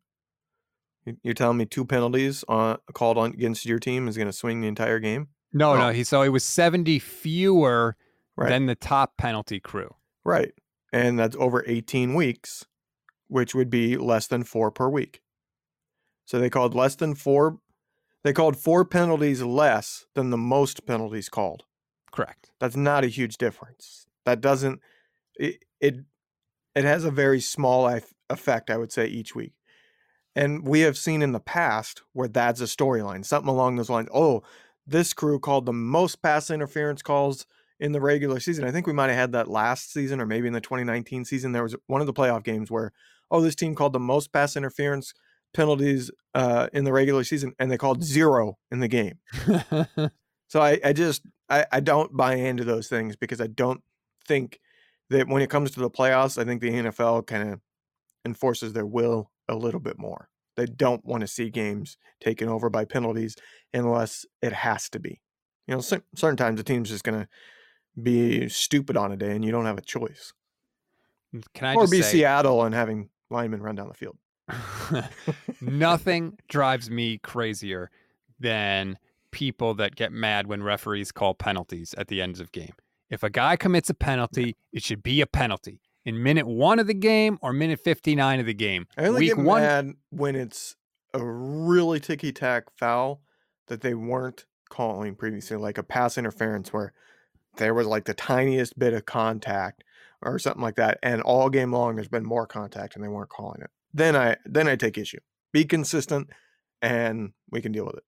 [1.23, 4.59] You're telling me two penalties on, called on against your team is going to swing
[4.59, 5.29] the entire game?
[5.55, 5.77] No, oh.
[5.77, 5.89] no.
[5.91, 7.95] He so it was 70 fewer
[8.35, 8.49] right.
[8.49, 9.95] than the top penalty crew.
[10.23, 10.51] Right.
[10.91, 12.65] And that's over 18 weeks,
[13.27, 15.21] which would be less than four per week.
[16.25, 17.59] So they called less than four.
[18.23, 21.63] They called four penalties less than the most penalties called.
[22.11, 22.51] Correct.
[22.59, 24.07] That's not a huge difference.
[24.25, 24.81] That doesn't.
[25.35, 25.95] It it,
[26.75, 27.87] it has a very small
[28.29, 29.53] effect, I would say, each week.
[30.35, 34.09] And we have seen in the past where that's a storyline, something along those lines.
[34.13, 34.43] Oh,
[34.87, 37.45] this crew called the most pass interference calls
[37.79, 38.65] in the regular season.
[38.65, 41.51] I think we might have had that last season or maybe in the 2019 season.
[41.51, 42.91] There was one of the playoff games where,
[43.31, 45.13] oh, this team called the most pass interference
[45.53, 49.19] penalties uh, in the regular season, and they called zero in the game.
[50.47, 53.81] so I, I just I, I don't buy into those things because I don't
[54.27, 54.59] think
[55.09, 57.59] that when it comes to the playoffs, I think the NFL kind of
[58.25, 60.29] enforces their will a little bit more.
[60.55, 63.35] They don't want to see games taken over by penalties
[63.73, 65.21] unless it has to be.
[65.67, 67.27] You know, certain times the team's just going to
[68.01, 70.33] be stupid on a day and you don't have a choice.
[71.33, 74.17] Mm, can I or be say, Seattle and having linemen run down the field?
[75.61, 77.89] Nothing drives me crazier
[78.39, 78.97] than
[79.31, 82.73] people that get mad when referees call penalties at the ends of game.
[83.09, 86.87] If a guy commits a penalty, it should be a penalty in minute one of
[86.87, 88.87] the game or minute 59 of the game.
[88.97, 90.75] I only Week get one, mad when it's
[91.13, 93.21] a really ticky tack foul
[93.67, 96.93] that they weren't calling previously, like a pass interference where
[97.57, 99.83] there was like the tiniest bit of contact
[100.21, 103.29] or something like that, and all game long there's been more contact and they weren't
[103.29, 103.69] calling it.
[103.93, 105.19] Then I then I take issue.
[105.51, 106.29] Be consistent,
[106.81, 108.03] and we can deal with it.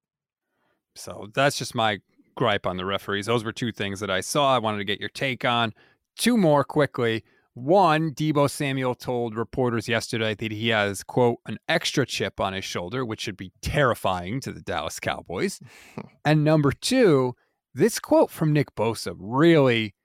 [0.95, 1.99] So that's just my
[2.36, 3.25] gripe on the referees.
[3.27, 4.53] Those were two things that I saw.
[4.55, 5.73] I wanted to get your take on.
[6.17, 7.23] Two more quickly.
[7.58, 12.63] One, Deebo Samuel told reporters yesterday that he has, quote, an extra chip on his
[12.63, 15.60] shoulder, which should be terrifying to the Dallas Cowboys.
[16.26, 17.34] and number two,
[17.74, 19.96] this quote from Nick Bosa really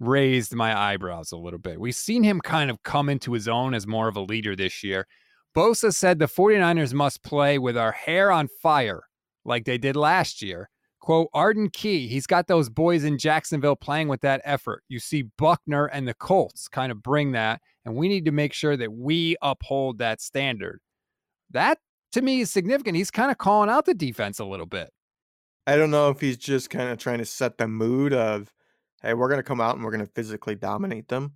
[0.00, 1.78] raised my eyebrows a little bit.
[1.78, 4.82] We've seen him kind of come into his own as more of a leader this
[4.82, 5.06] year.
[5.54, 9.02] Bosa said the 49ers must play with our hair on fire
[9.44, 10.70] like they did last year
[11.02, 14.84] Quote, Arden Key, he's got those boys in Jacksonville playing with that effort.
[14.88, 18.52] You see Buckner and the Colts kind of bring that, and we need to make
[18.52, 20.80] sure that we uphold that standard.
[21.50, 21.78] That
[22.12, 22.96] to me is significant.
[22.96, 24.90] He's kind of calling out the defense a little bit.
[25.66, 28.52] I don't know if he's just kind of trying to set the mood of,
[29.02, 31.32] hey, we're going to come out and we're going to physically dominate them.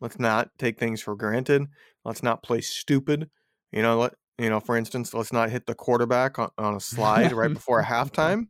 [0.00, 1.66] Let's not take things for granted.
[2.04, 3.30] Let's not play stupid.
[3.72, 6.80] You know, let you know, for instance, let's not hit the quarterback on, on a
[6.80, 8.46] slide right before halftime.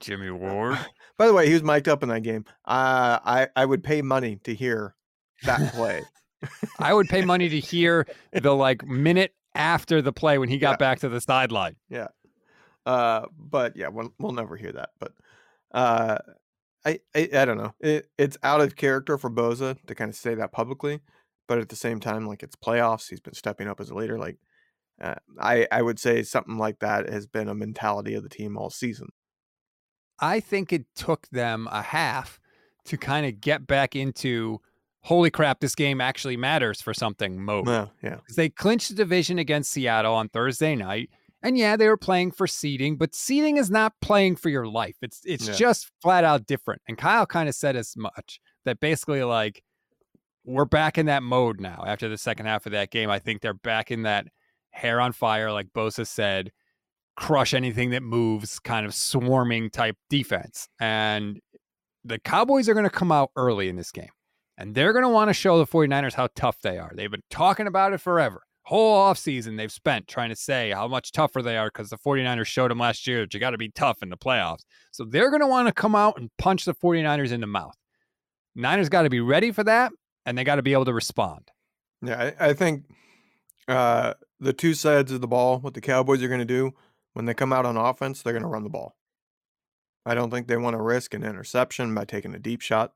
[0.00, 0.78] Jimmy Ward.
[1.18, 2.44] By the way, he was mic'd up in that game.
[2.64, 4.94] Uh, I I would pay money to hear
[5.44, 6.02] that play.
[6.78, 10.72] I would pay money to hear the like minute after the play when he got
[10.72, 10.76] yeah.
[10.76, 11.76] back to the sideline.
[11.88, 12.08] Yeah.
[12.86, 14.90] Uh, but yeah, we'll we'll never hear that.
[14.98, 15.12] But
[15.72, 16.18] uh,
[16.84, 17.74] I, I I don't know.
[17.80, 21.00] It it's out of character for Bosa to kind of say that publicly,
[21.48, 23.08] but at the same time, like it's playoffs.
[23.08, 24.18] He's been stepping up as a leader.
[24.18, 24.38] Like
[25.00, 28.56] uh, I I would say something like that has been a mentality of the team
[28.56, 29.08] all season.
[30.20, 32.40] I think it took them a half
[32.86, 34.60] to kind of get back into
[35.04, 37.68] holy crap, this game actually matters for something mode.
[37.68, 38.16] Yeah, yeah.
[38.36, 41.10] They clinched the division against Seattle on Thursday night.
[41.42, 44.96] And yeah, they were playing for seeding, but seeding is not playing for your life.
[45.02, 45.54] It's it's yeah.
[45.54, 46.80] just flat out different.
[46.88, 49.62] And Kyle kind of said as much that basically like
[50.46, 53.10] we're back in that mode now after the second half of that game.
[53.10, 54.26] I think they're back in that
[54.70, 56.50] hair on fire, like Bosa said
[57.16, 60.68] crush anything that moves kind of swarming type defense.
[60.80, 61.40] And
[62.04, 64.10] the Cowboys are going to come out early in this game.
[64.56, 66.92] And they're going to want to show the 49ers how tough they are.
[66.94, 68.42] They've been talking about it forever.
[68.62, 72.46] Whole offseason they've spent trying to say how much tougher they are because the 49ers
[72.46, 74.64] showed them last year that you got to be tough in the playoffs.
[74.90, 77.74] So they're going to want to come out and punch the 49ers in the mouth.
[78.54, 79.92] Niners got to be ready for that
[80.24, 81.50] and they got to be able to respond.
[82.00, 82.84] Yeah, I, I think
[83.68, 86.72] uh, the two sides of the ball, what the Cowboys are going to do
[87.14, 88.96] when they come out on offense, they're going to run the ball.
[90.04, 92.92] I don't think they want to risk an interception by taking a deep shot.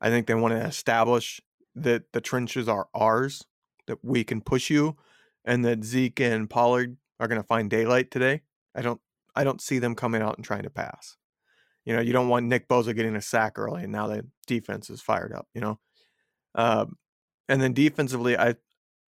[0.00, 1.40] I think they want to establish
[1.74, 3.44] that the trenches are ours,
[3.86, 4.96] that we can push you,
[5.44, 8.42] and that Zeke and Pollard are going to find daylight today.
[8.74, 9.00] I don't
[9.34, 11.16] I don't see them coming out and trying to pass.
[11.86, 14.90] You know, you don't want Nick Bosa getting a sack early, and now the defense
[14.90, 15.48] is fired up.
[15.54, 15.80] You know,
[16.54, 16.96] um,
[17.48, 18.56] and then defensively, I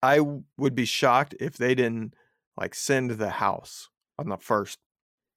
[0.01, 0.19] I
[0.57, 2.13] would be shocked if they didn't
[2.55, 3.89] like send the house
[4.23, 4.79] on the first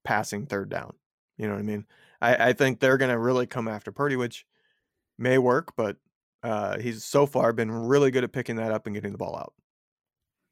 [0.05, 0.95] passing third down.
[1.37, 1.87] You know what I mean?
[2.21, 4.47] I, I think they're going to really come after Purdy, which
[5.19, 5.97] may work, but
[6.43, 9.37] uh, he's so far been really good at picking that up and getting the ball
[9.37, 9.53] out.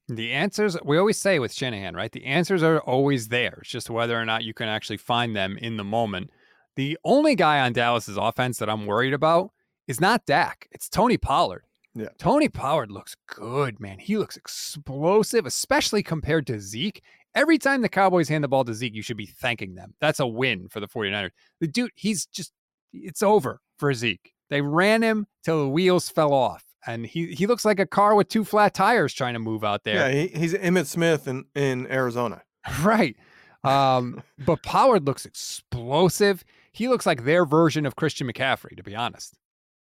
[0.09, 2.13] The answers we always say with Shanahan, right?
[2.13, 3.59] The answers are always there.
[3.63, 6.31] It's just whether or not you can actually find them in the moment.
[6.77, 9.53] The only guy on Dallas's offense that I'm worried about
[9.89, 10.69] is not Dak.
[10.73, 11.65] It's Tony Pollard.
[11.95, 12.09] Yeah.
[12.19, 13.99] Tony Pollard looks good, man.
[13.99, 17.03] He looks explosive, especially compared to Zeke.
[17.35, 19.95] Every time the Cowboys hand the ball to Zeke, you should be thanking them.
[20.01, 21.31] That's a win for the 49ers.
[21.61, 22.53] The dude, he's just,
[22.93, 24.33] it's over for Zeke.
[24.51, 26.65] They ran him till the wheels fell off.
[26.87, 29.85] And he, he looks like a car with two flat tires trying to move out
[29.85, 29.95] there.
[29.95, 32.43] Yeah, he, he's Emmitt Smith in, in Arizona.
[32.83, 33.15] Right.
[33.63, 36.45] Um, but Pollard looks explosive.
[36.73, 39.35] He looks like their version of Christian McCaffrey, to be honest.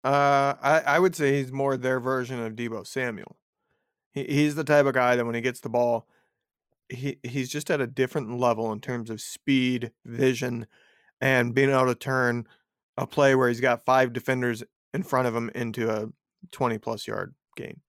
[0.06, 3.38] Uh, I, I would say he's more their version of Deebo Samuel.
[4.14, 6.08] He, he's the type of guy that when he gets the ball,
[6.89, 10.68] he he's just at a different level in terms of speed, vision,
[11.20, 12.47] and being able to turn
[12.95, 16.10] a play where he's got five defenders in front of him into a
[16.51, 17.82] 20 plus yard gain.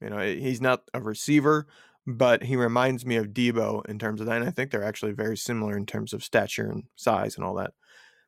[0.00, 1.66] You know, he's not a receiver,
[2.06, 4.36] but he reminds me of Deebo in terms of that.
[4.36, 7.54] And I think they're actually very similar in terms of stature and size and all
[7.54, 7.72] that.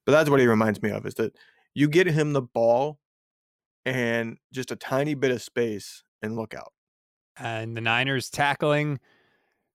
[0.04, 1.36] But that's what he reminds me of is that
[1.72, 2.98] you get him the ball
[3.84, 6.72] and just a tiny bit of space and look out.
[7.36, 9.00] And the Niners tackling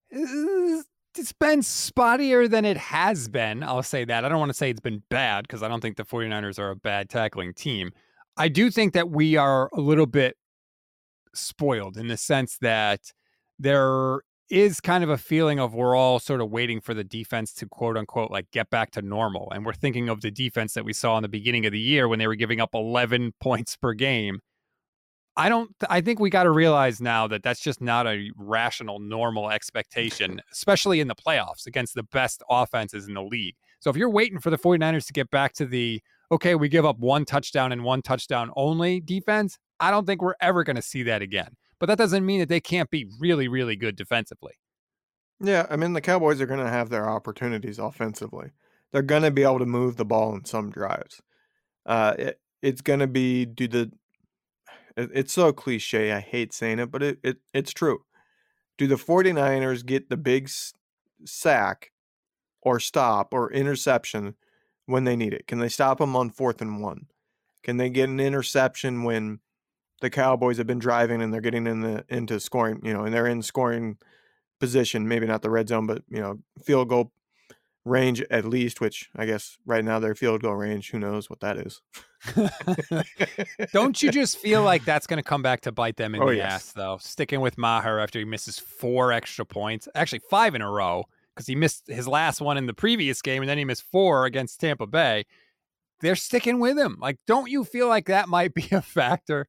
[0.10, 3.64] it's been spottier than it has been.
[3.64, 4.24] I'll say that.
[4.24, 6.70] I don't want to say it's been bad because I don't think the 49ers are
[6.70, 7.92] a bad tackling team.
[8.38, 10.36] I do think that we are a little bit
[11.34, 13.12] spoiled in the sense that
[13.60, 17.54] there is kind of a feeling of we're all sort of waiting for the defense
[17.54, 19.52] to quote unquote like get back to normal.
[19.52, 22.08] And we're thinking of the defense that we saw in the beginning of the year
[22.08, 24.40] when they were giving up 11 points per game.
[25.40, 28.98] I don't, I think we got to realize now that that's just not a rational,
[28.98, 33.54] normal expectation, especially in the playoffs against the best offenses in the league.
[33.80, 36.86] So if you're waiting for the 49ers to get back to the, okay, we give
[36.86, 40.82] up one touchdown and one touchdown only defense, I don't think we're ever going to
[40.82, 41.56] see that again.
[41.80, 44.54] But that doesn't mean that they can't be really, really good defensively.
[45.40, 48.52] Yeah, I mean the Cowboys are going to have their opportunities offensively.
[48.92, 51.22] They're going to be able to move the ball in some drives.
[51.86, 53.92] Uh, it, it's going to be do the
[54.96, 56.12] it, it's so cliche.
[56.12, 58.00] I hate saying it, but it, it it's true.
[58.78, 60.50] Do the 49ers get the big
[61.26, 61.92] sack
[62.62, 64.36] or stop or interception
[64.86, 65.48] when they need it?
[65.48, 67.08] Can they stop them on fourth and one?
[67.64, 69.40] Can they get an interception when
[70.02, 73.14] the Cowboys have been driving and they're getting in the into scoring, you know, and
[73.14, 73.98] they're in scoring
[74.60, 77.12] position, maybe not the red zone, but you know, field goal
[77.86, 81.40] range at least, which I guess right now their field goal range, who knows what
[81.40, 81.82] that is.
[83.74, 86.28] Don't you just feel like that's going to come back to bite them in Oh,
[86.28, 86.54] the yes.
[86.54, 86.98] ass, though?
[87.00, 91.48] Sticking with Maher after he misses four extra points, actually five in a row, because
[91.48, 94.60] he missed his last one in the previous game and then he missed four against
[94.60, 95.26] Tampa Bay.
[96.02, 96.98] They're sticking with him.
[97.00, 99.48] Like, don't you feel like that might be a factor?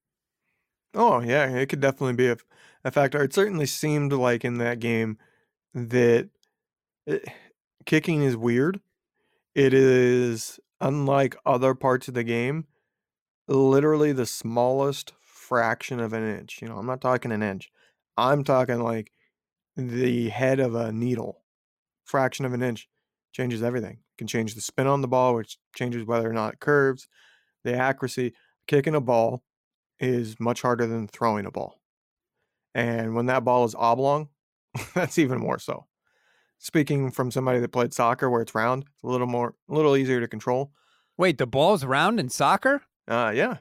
[0.99, 2.37] Oh yeah, it could definitely be a,
[2.85, 3.23] a factor.
[3.23, 5.17] It certainly seemed like in that game
[5.73, 6.29] that
[7.07, 7.25] it,
[7.87, 8.81] kicking is weird.
[9.55, 12.67] It is unlike other parts of the game,
[13.47, 16.61] literally the smallest fraction of an inch.
[16.61, 17.71] You know, I'm not talking an inch.
[18.17, 19.13] I'm talking like
[19.77, 21.43] the head of a needle.
[22.05, 22.89] Fraction of an inch
[23.31, 23.99] changes everything.
[24.17, 27.07] Can change the spin on the ball, which changes whether or not it curves,
[27.63, 28.35] the accuracy.
[28.67, 29.45] Kicking a ball
[30.01, 31.81] is much harder than throwing a ball.
[32.75, 34.29] And when that ball is oblong,
[34.95, 35.87] that's even more so.
[36.59, 39.97] Speaking from somebody that played soccer where it's round, it's a little more a little
[39.97, 40.73] easier to control.
[41.17, 42.83] Wait, the ball's round in soccer?
[43.07, 43.59] Uh yeah.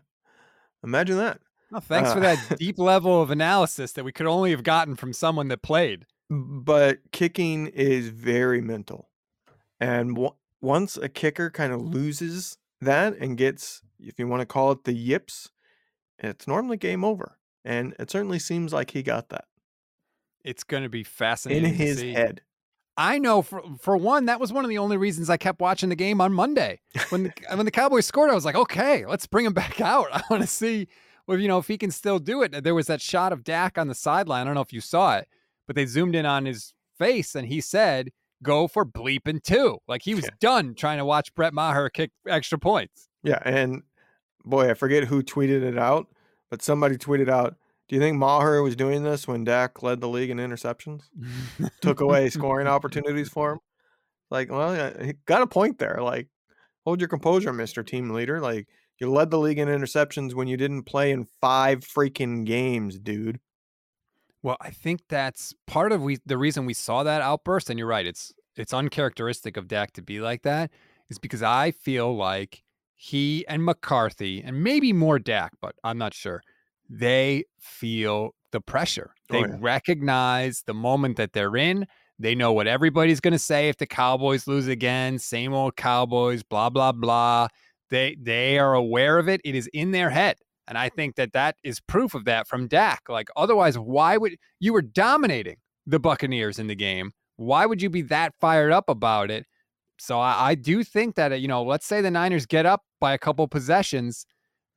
[0.84, 1.40] Imagine that.
[1.74, 4.96] Oh, thanks for Uh, that deep level of analysis that we could only have gotten
[4.96, 6.06] from someone that played.
[6.30, 9.10] But kicking is very mental.
[9.80, 14.46] And w- once a kicker kind of loses that and gets if you want to
[14.46, 15.50] call it the yips,
[16.20, 17.38] it's normally game over.
[17.66, 19.46] And it certainly seems like he got that
[20.44, 21.72] It's going to be in fascinating.
[21.72, 22.42] to his head.
[23.00, 25.90] I know for for one, that was one of the only reasons I kept watching
[25.90, 26.80] the game on Monday.
[27.10, 30.08] When the, when the Cowboys scored, I was like, okay, let's bring him back out.
[30.12, 30.88] I want to see,
[31.28, 32.64] well, you know, if he can still do it.
[32.64, 34.42] There was that shot of Dak on the sideline.
[34.42, 35.28] I don't know if you saw it,
[35.68, 38.10] but they zoomed in on his face and he said,
[38.42, 40.32] "Go for bleeping two." Like he was Yeah.
[40.40, 43.10] done trying to watch Brett Maher kick extra points.
[43.22, 43.84] Yeah, and
[44.48, 46.08] boy, I forget who tweeted it out,
[46.50, 47.56] but somebody tweeted out,
[47.88, 51.04] "Do you think Maher was doing this when Dak led the league in interceptions?
[51.82, 53.60] Took away scoring opportunities for him?"
[54.30, 56.00] Like, well, he got a point there.
[56.02, 56.28] Like,
[56.86, 58.42] hold your composure, Mister Team Leader.
[58.42, 58.68] Like,
[59.00, 63.40] you led the league in interceptions when you didn't play in five freaking games, dude.
[64.44, 67.88] Well, I think that's part of we the reason we saw that outburst, and you're
[67.88, 68.06] right.
[68.06, 70.72] It's it's uncharacteristic of Dak to be like that,
[71.10, 72.64] is because I feel like
[72.98, 76.42] he and McCarthy, and maybe more Dak, but I'm not sure.
[76.90, 79.12] They feel the pressure.
[79.30, 79.56] Oh, They yeah.
[79.60, 81.86] recognize the moment that they're in.
[82.20, 85.20] They know what everybody's going to say if the Cowboys lose again.
[85.20, 87.48] Same old Cowboys, blah blah blah.
[87.90, 89.42] They they are aware of it.
[89.46, 90.38] It is in their head.
[90.68, 93.04] And I think that that is proof of that from Dak.
[93.08, 97.12] Like, otherwise, why would you were dominating the Buccaneers in the game?
[97.38, 99.46] Why would you be that fired up about it?
[100.00, 102.84] So I, I do think that, uh, you know, let's say the Niners get up
[103.00, 104.26] by a couple possessions,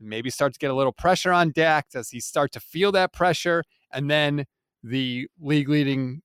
[0.00, 1.90] maybe start to get a little pressure on Dak.
[1.90, 3.64] Does he start to feel that pressure?
[3.92, 4.46] And then
[4.82, 6.22] the league leading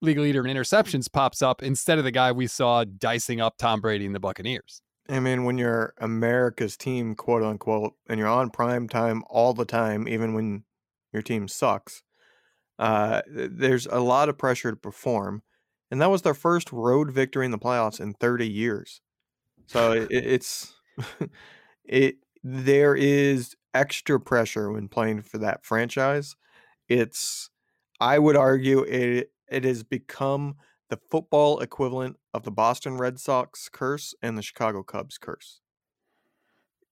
[0.00, 3.80] league leader in interceptions pops up instead of the guy we saw dicing up Tom
[3.80, 4.82] Brady and the Buccaneers.
[5.08, 9.64] I mean, when you're America's team, quote unquote, and you're on prime time all the
[9.64, 10.64] time, even when
[11.12, 12.02] your team sucks,
[12.78, 15.42] uh, there's a lot of pressure to perform.
[15.92, 19.02] And that was their first road victory in the playoffs in 30 years.
[19.66, 20.74] So it, it- it's
[21.84, 26.36] it there is extra pressure when playing for that franchise.
[26.88, 27.50] It's
[28.00, 30.56] I would argue it it has become
[30.90, 35.62] the football equivalent of the Boston Red Sox curse and the Chicago Cubs curse.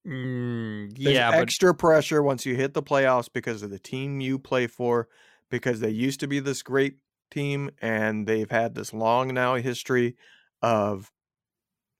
[0.05, 4.19] Mm, There's yeah, but extra pressure once you hit the playoffs because of the team
[4.19, 5.07] you play for,
[5.49, 6.97] because they used to be this great
[7.31, 10.15] team and they've had this long now history
[10.61, 11.11] of,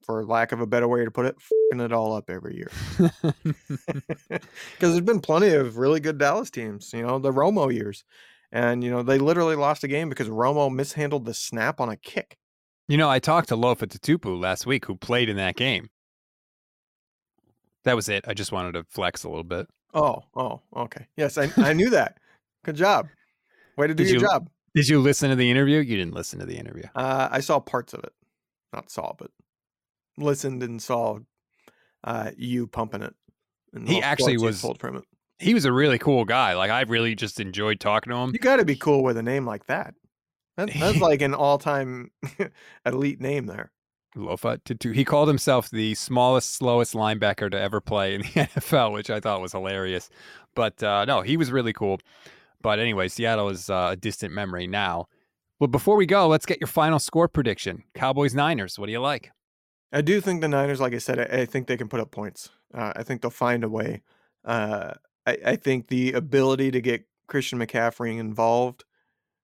[0.04, 2.72] for lack of a better way to put it, fing it all up every year.
[4.30, 8.04] Because there's been plenty of really good Dallas teams, you know, the Romo years.
[8.52, 11.96] And, you know, they literally lost a game because Romo mishandled the snap on a
[11.96, 12.38] kick.
[12.88, 15.90] You know, I talked to Lofa Tatupu last week, who played in that game.
[17.84, 18.26] That was it.
[18.28, 19.68] I just wanted to flex a little bit.
[19.94, 21.08] Oh, oh, okay.
[21.16, 22.18] Yes, I, I knew that.
[22.66, 23.08] Good job.
[23.78, 24.50] Way to do Did your you- job.
[24.76, 25.80] Did you listen to the interview?
[25.80, 26.86] You didn't listen to the interview.
[26.95, 28.13] Uh, I saw parts of it,
[28.74, 29.32] not saw, but
[30.17, 31.19] listened and saw
[32.03, 33.13] uh, you pumping it.
[33.74, 35.03] And He actually was- pulled from it.
[35.39, 36.53] He was a really cool guy.
[36.53, 38.30] Like I really just enjoyed talking to him.
[38.32, 39.95] You got to be cool with a name like that.
[40.55, 42.11] that that's like an all-time
[42.86, 43.72] elite name there.
[44.15, 44.91] Lofa Tatu.
[44.93, 49.19] He called himself the smallest, slowest linebacker to ever play in the NFL, which I
[49.19, 50.11] thought was hilarious.
[50.53, 51.99] But uh, no, he was really cool.
[52.62, 55.07] But anyway, Seattle is uh, a distant memory now.
[55.59, 57.84] But before we go, let's get your final score prediction.
[57.93, 58.80] Cowboys Niners.
[58.80, 59.32] What do you like?
[59.91, 62.12] I do think the Niners, like I said, I, I think they can put up
[62.12, 62.49] points.
[62.74, 64.01] Uh, I think they'll find a way.
[64.45, 64.93] Uh,
[65.28, 68.86] I, I think the ability to get Christian McCaffrey involved,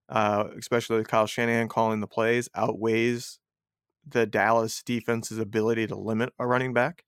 [0.09, 3.39] uh, especially with Kyle Shanahan calling the plays, outweighs
[4.07, 7.03] the Dallas defense's ability to limit a running back.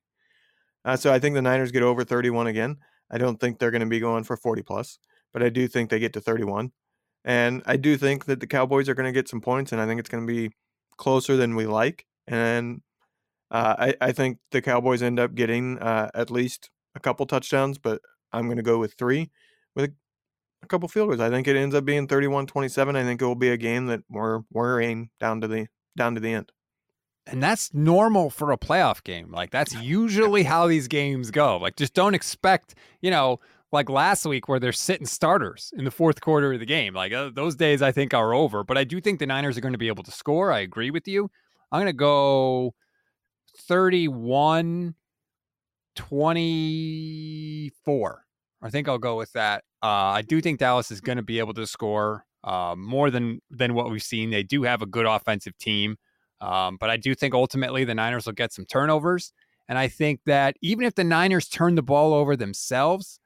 [0.83, 2.77] Uh, so I think the Niners get over 31 again.
[3.11, 4.99] I don't think they're going to be going for 40 plus,
[5.33, 6.71] but I do think they get to 31.
[7.25, 9.85] And I do think that the Cowboys are going to get some points, and I
[9.85, 10.51] think it's going to be
[10.97, 12.05] closer than we like.
[12.27, 12.81] And
[13.51, 17.77] uh, I, I think the Cowboys end up getting uh, at least a couple touchdowns,
[17.77, 18.01] but
[18.31, 19.31] I'm going to go with three
[19.75, 19.91] with
[20.61, 21.19] a couple fielders.
[21.19, 22.95] I think it ends up being 31-27.
[22.95, 25.67] I think it will be a game that we're worrying down to the
[25.97, 26.51] down to the end.
[27.25, 29.31] And that's normal for a playoff game.
[29.31, 31.57] Like that's usually how these games go.
[31.57, 33.39] Like just don't expect, you know,
[33.71, 36.93] like last week where they're sitting starters in the fourth quarter of the game.
[36.93, 39.61] Like uh, those days I think are over, but I do think the Niners are
[39.61, 40.51] going to be able to score.
[40.51, 41.29] I agree with you.
[41.71, 42.73] I'm going to go
[43.57, 44.95] 31
[45.95, 48.25] 24.
[48.61, 49.63] I think I'll go with that.
[49.83, 53.41] Uh, I do think Dallas is going to be able to score uh, more than
[53.49, 54.29] than what we've seen.
[54.29, 55.97] They do have a good offensive team.
[56.41, 59.33] Um, but I do think ultimately the Niners will get some turnovers.
[59.67, 63.19] And I think that even if the Niners turn the ball over themselves,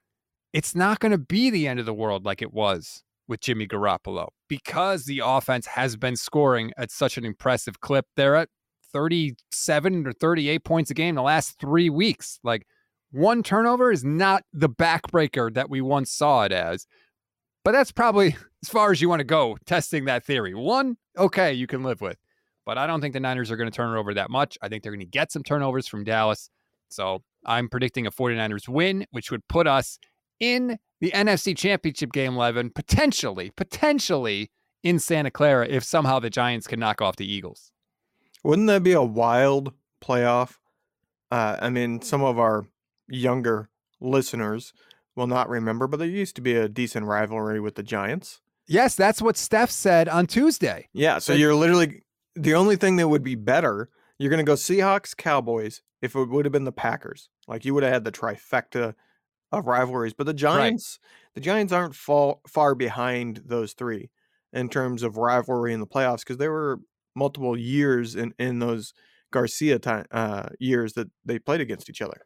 [0.54, 3.68] it's not going to be the end of the world like it was with Jimmy
[3.68, 8.06] Garoppolo because the offense has been scoring at such an impressive clip.
[8.16, 8.50] They're at
[8.92, 12.40] 37 or 38 points a game the last three weeks.
[12.44, 12.68] Like
[13.12, 16.86] one turnover is not the backbreaker that we once saw it as.
[17.64, 20.54] But that's probably as far as you want to go testing that theory.
[20.54, 22.18] One, okay, you can live with
[22.66, 24.58] but I don't think the Niners are going to turn over that much.
[24.62, 26.50] I think they're going to get some turnovers from Dallas.
[26.90, 29.98] So I'm predicting a 49ers win, which would put us
[30.44, 34.52] in the NFC Championship game 11, potentially, potentially
[34.84, 37.72] in Santa Clara if somehow the Giants can knock off the Eagles.
[38.44, 39.72] Wouldn't that be a wild
[40.04, 40.58] playoff?
[41.32, 42.68] Uh, I mean, some of our
[43.08, 43.70] younger
[44.02, 44.74] listeners
[45.16, 48.42] will not remember, but there used to be a decent rivalry with the Giants.
[48.68, 50.90] Yes, that's what Steph said on Tuesday.
[50.92, 52.04] Yeah, so you're literally
[52.36, 53.90] the only thing that would be better.
[54.20, 55.82] You're going to go Seahawks, Cowboys.
[56.02, 58.94] If it would have been the Packers, like you would have had the trifecta
[59.54, 60.14] of rivalries.
[60.14, 61.34] But the Giants, right.
[61.36, 64.10] the Giants aren't fall, far behind those three
[64.52, 66.80] in terms of rivalry in the playoffs because there were
[67.16, 68.94] multiple years in in those
[69.32, 72.22] Garcia time uh, years that they played against each other.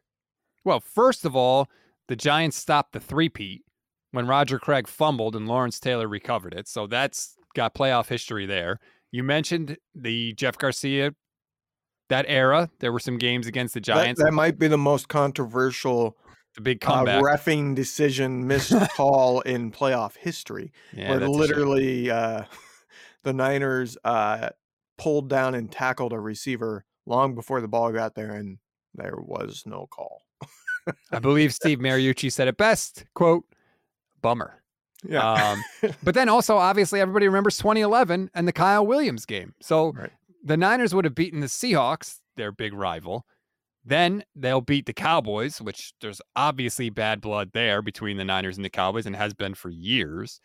[0.64, 1.68] Well, first of all,
[2.08, 3.62] the Giants stopped the three-peat
[4.12, 6.68] when Roger Craig fumbled and Lawrence Taylor recovered it.
[6.68, 8.78] So that's got playoff history there.
[9.10, 11.14] You mentioned the Jeff Garcia
[12.08, 12.70] that era.
[12.80, 14.20] There were some games against the Giants.
[14.20, 16.16] That, that might be the most controversial
[16.58, 17.22] the big comeback.
[17.22, 20.72] Uh, refing decision missed call in playoff history.
[20.92, 22.44] Yeah, where literally uh,
[23.22, 24.50] the Niners uh,
[24.98, 28.58] pulled down and tackled a receiver long before the ball got there, and
[28.94, 30.22] there was no call.
[31.12, 33.04] I believe Steve Mariucci said it best.
[33.14, 33.44] Quote,
[34.20, 34.62] bummer.
[35.08, 35.54] Yeah.
[35.82, 39.54] Um, but then also, obviously, everybody remembers 2011 and the Kyle Williams game.
[39.60, 40.10] So right.
[40.42, 43.24] the Niners would have beaten the Seahawks, their big rival.
[43.88, 48.64] Then they'll beat the Cowboys, which there's obviously bad blood there between the Niners and
[48.64, 50.40] the Cowboys and has been for years.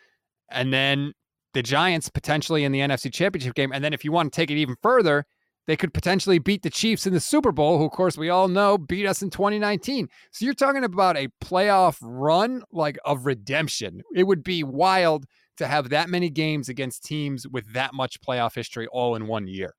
[0.50, 1.12] And then
[1.54, 3.74] the Giants potentially in the NFC Championship game.
[3.74, 5.26] And then if you want to take it even further,
[5.68, 8.48] they could potentially beat the Chiefs in the Super Bowl, who, of course, we all
[8.48, 10.08] know beat us in 2019.
[10.32, 14.04] So you're talking about a playoff run like of redemption.
[14.16, 15.26] It would be wild
[15.58, 19.48] to have that many games against teams with that much playoff history all in one
[19.48, 19.74] year.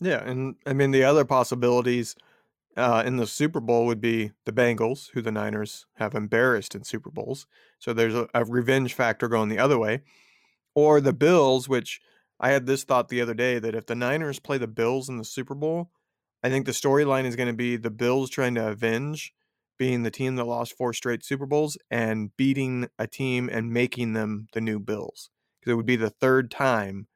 [0.00, 0.22] Yeah.
[0.24, 2.14] And I mean, the other possibilities
[2.78, 6.84] uh, in the Super Bowl would be the Bengals, who the Niners have embarrassed in
[6.84, 7.46] Super Bowls.
[7.78, 10.02] So there's a, a revenge factor going the other way.
[10.74, 12.00] Or the Bills, which
[12.38, 15.18] I had this thought the other day that if the Niners play the Bills in
[15.18, 15.90] the Super Bowl,
[16.42, 19.34] I think the storyline is going to be the Bills trying to avenge
[19.76, 24.12] being the team that lost four straight Super Bowls and beating a team and making
[24.12, 25.30] them the new Bills.
[25.58, 27.08] Because it would be the third time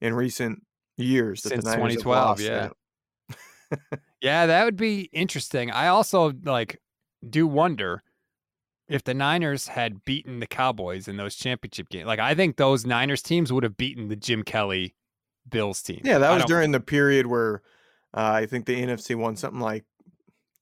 [0.00, 0.62] in recent
[0.96, 2.68] years that Since the Niners 2012, yeah.
[4.20, 5.70] yeah, that would be interesting.
[5.70, 6.80] I also like
[7.28, 8.02] do wonder
[8.88, 12.86] if the Niners had beaten the Cowboys in those championship games, like I think those
[12.86, 14.94] Niners teams would have beaten the Jim Kelly
[15.48, 16.00] Bills team.
[16.04, 17.62] Yeah, that was during the period where
[18.14, 19.84] uh, I think the NFC won something like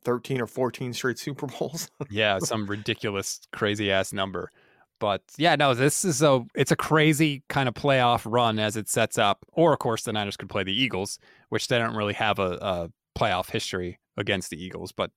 [0.05, 1.91] 13 or 14 straight Super Bowls.
[2.11, 4.51] yeah, some ridiculous, crazy ass number.
[4.99, 8.89] But yeah, no, this is a it's a crazy kind of playoff run as it
[8.89, 9.45] sets up.
[9.53, 11.19] Or of course, the Niners could play the Eagles,
[11.51, 14.93] which they don't really have a, a playoff history against the Eagles.
[14.93, 15.11] But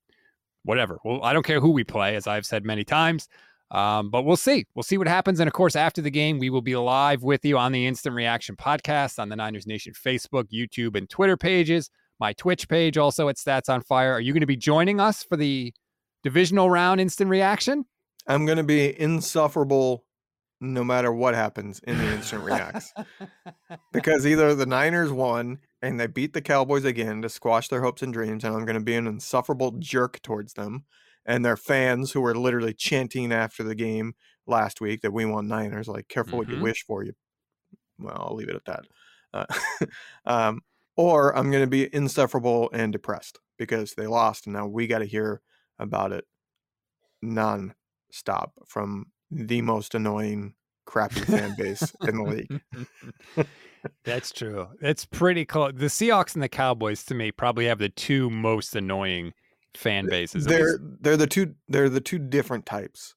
[0.64, 1.00] whatever.
[1.04, 3.28] Well, I don't care who we play, as I've said many times.
[3.72, 4.66] Um, but we'll see.
[4.74, 5.40] We'll see what happens.
[5.40, 8.16] And of course, after the game, we will be live with you on the Instant
[8.16, 11.90] Reaction podcast on the Niners Nation Facebook, YouTube, and Twitter pages.
[12.20, 14.14] My Twitch page also at Stats on Fire.
[14.14, 15.72] Are you going to be joining us for the
[16.24, 17.86] divisional round Instant Reaction?
[18.28, 20.04] I'm going to be insufferable
[20.62, 22.94] no matter what happens in the Instant Reacts
[23.94, 28.02] because either the Niners won and they beat the Cowboys again to squash their hopes
[28.02, 30.86] and dreams, and I'm going to be an insufferable jerk towards them
[31.26, 34.14] and their fans who were literally chanting after the game
[34.48, 35.88] last week that we won Niners.
[35.88, 36.38] Like, careful mm-hmm.
[36.38, 36.64] what you mm-hmm.
[36.64, 37.04] wish for.
[37.04, 37.14] You,
[38.00, 38.86] well, I'll leave it at that.
[39.34, 39.86] Uh,
[40.26, 40.62] um,
[40.98, 45.00] or I'm going to be insufferable and depressed because they lost, and now we got
[45.00, 45.42] to hear
[45.78, 46.26] about it
[47.22, 50.56] non-stop from the most annoying
[50.90, 52.62] crappy fan base in the league.
[54.04, 54.68] That's true.
[54.82, 55.74] It's pretty close.
[55.76, 59.34] The Seahawks and the Cowboys to me probably have the two most annoying
[59.76, 60.46] fan bases.
[60.46, 63.16] They're they're the two they're the two different types.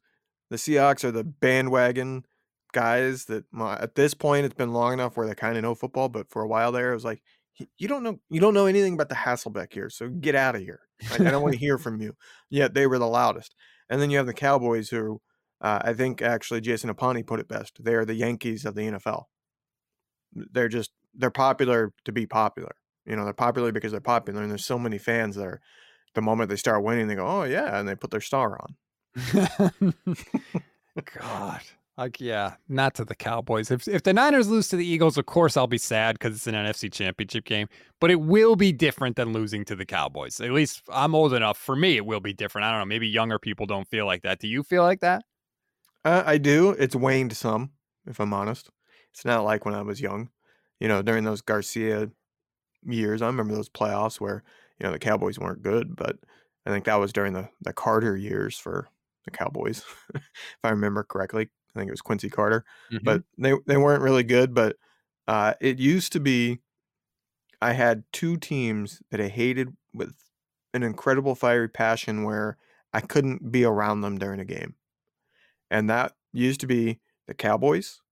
[0.50, 2.26] The Seahawks are the bandwagon
[2.72, 6.08] guys that at this point it's been long enough where they kind of know football,
[6.08, 7.22] but for a while there it was like
[7.78, 10.60] you don't know you don't know anything about the Hasselbeck here, so get out of
[10.60, 10.80] here.
[11.10, 12.14] Like, I don't want to hear from you.
[12.50, 13.54] Yet they were the loudest.
[13.90, 15.20] And then you have the Cowboys who
[15.62, 17.82] uh, I think actually Jason Apani put it best.
[17.82, 19.24] They're the Yankees of the NFL
[20.34, 22.74] they're just they're popular to be popular.
[23.06, 25.60] You know, they're popular because they're popular, and there's so many fans that are.
[26.14, 28.74] The moment they start winning, they go, "Oh yeah," and they put their star on.
[31.18, 31.62] God,
[31.96, 33.70] like yeah, not to the Cowboys.
[33.70, 36.46] If if the Niners lose to the Eagles, of course I'll be sad because it's
[36.46, 37.66] an NFC Championship game.
[37.98, 40.38] But it will be different than losing to the Cowboys.
[40.38, 41.56] At least I'm old enough.
[41.56, 42.66] For me, it will be different.
[42.66, 42.84] I don't know.
[42.84, 44.38] Maybe younger people don't feel like that.
[44.38, 45.24] Do you feel like that?
[46.04, 46.70] Uh, I do.
[46.70, 47.70] It's waned some,
[48.06, 48.70] if I'm honest.
[49.12, 50.30] It's not like when I was young,
[50.80, 52.10] you know, during those Garcia
[52.84, 53.22] years.
[53.22, 54.42] I remember those playoffs where,
[54.78, 56.18] you know, the Cowboys weren't good, but
[56.66, 58.88] I think that was during the, the Carter years for
[59.24, 59.82] the Cowboys,
[60.14, 60.22] if
[60.64, 61.50] I remember correctly.
[61.74, 63.04] I think it was Quincy Carter, mm-hmm.
[63.04, 64.54] but they, they weren't really good.
[64.54, 64.76] But
[65.28, 66.58] uh, Uh, it used to be
[67.60, 70.14] I had two teams that I hated with
[70.74, 72.58] an incredible fiery passion where
[72.92, 74.74] I couldn't be around them during a game.
[75.72, 78.02] And that used to be the Cowboys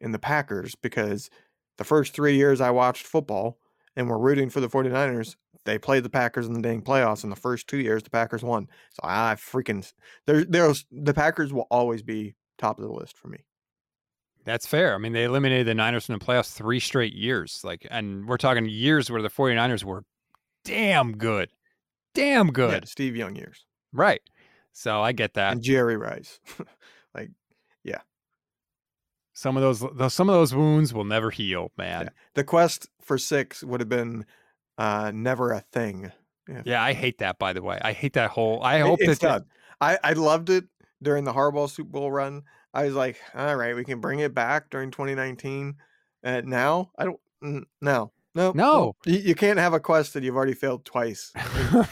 [0.00, 1.30] and the Packers because
[1.78, 3.58] the first three years I watched football
[3.96, 7.24] and were rooting for the 49ers, they played the Packers in the dang playoffs.
[7.24, 8.68] In the first two years, the Packers won.
[8.90, 9.90] So I freaking
[10.26, 13.38] there, there's the Packers will always be top of the list for me.
[14.44, 14.94] That's fair.
[14.94, 17.62] I mean, they eliminated the Niners from the playoffs three straight years.
[17.64, 20.04] Like, and we're talking years where the 49ers were
[20.64, 21.48] damn good.
[22.12, 22.82] Damn good.
[22.82, 23.64] Yeah, Steve Young years.
[23.94, 24.20] Right.
[24.72, 25.52] So I get that.
[25.52, 26.40] And Jerry Rice.
[27.14, 27.30] like,
[27.84, 28.00] yeah.
[29.32, 32.04] Some of those, those some of those wounds will never heal, man.
[32.04, 32.08] Yeah.
[32.34, 34.26] The quest for six would have been
[34.78, 36.12] uh never a thing.
[36.48, 36.62] Yeah.
[36.64, 37.78] yeah, I hate that by the way.
[37.82, 39.44] I hate that whole I hope it's that done.
[39.80, 40.64] I, I loved it
[41.02, 42.42] during the Harbaugh Super Bowl run.
[42.74, 45.74] I was like, all right, we can bring it back during 2019.
[46.22, 47.20] And now I don't
[47.80, 48.12] no.
[48.34, 51.32] No, no, you, you can't have a quest that you've already failed twice.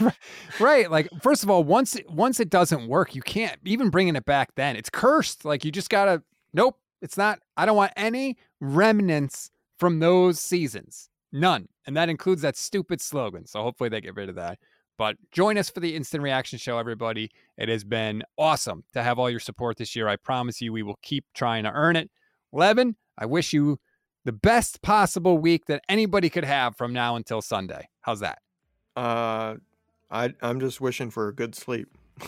[0.60, 4.24] right, like first of all, once once it doesn't work, you can't even bringing it
[4.24, 4.54] back.
[4.54, 5.44] Then it's cursed.
[5.44, 6.22] Like you just gotta.
[6.54, 7.40] Nope, it's not.
[7.56, 11.10] I don't want any remnants from those seasons.
[11.32, 13.46] None, and that includes that stupid slogan.
[13.46, 14.58] So hopefully they get rid of that.
[14.96, 17.30] But join us for the instant reaction show, everybody.
[17.56, 20.08] It has been awesome to have all your support this year.
[20.08, 22.10] I promise you, we will keep trying to earn it.
[22.52, 23.78] Levin, I wish you
[24.24, 27.88] the best possible week that anybody could have from now until Sunday.
[28.02, 28.38] How's that?
[28.96, 29.56] Uh,
[30.10, 31.88] I I'm just wishing for a good sleep.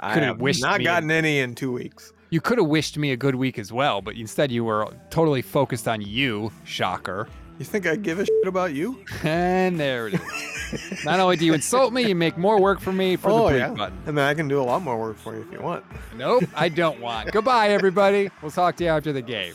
[0.00, 2.12] I could have wished not gotten a, any in two weeks.
[2.30, 5.42] You could have wished me a good week as well, but instead you were totally
[5.42, 6.52] focused on you.
[6.64, 7.28] Shocker.
[7.60, 9.04] You think I give a shit about you?
[9.22, 11.04] And there it is.
[11.04, 13.58] Not only do you insult me, you make more work for me for oh, the
[13.58, 13.68] yeah.
[13.68, 13.98] button.
[14.06, 15.84] And then I can do a lot more work for you if you want.
[16.16, 17.32] Nope, I don't want.
[17.32, 18.30] Goodbye, everybody.
[18.40, 19.52] We'll talk to you after the game.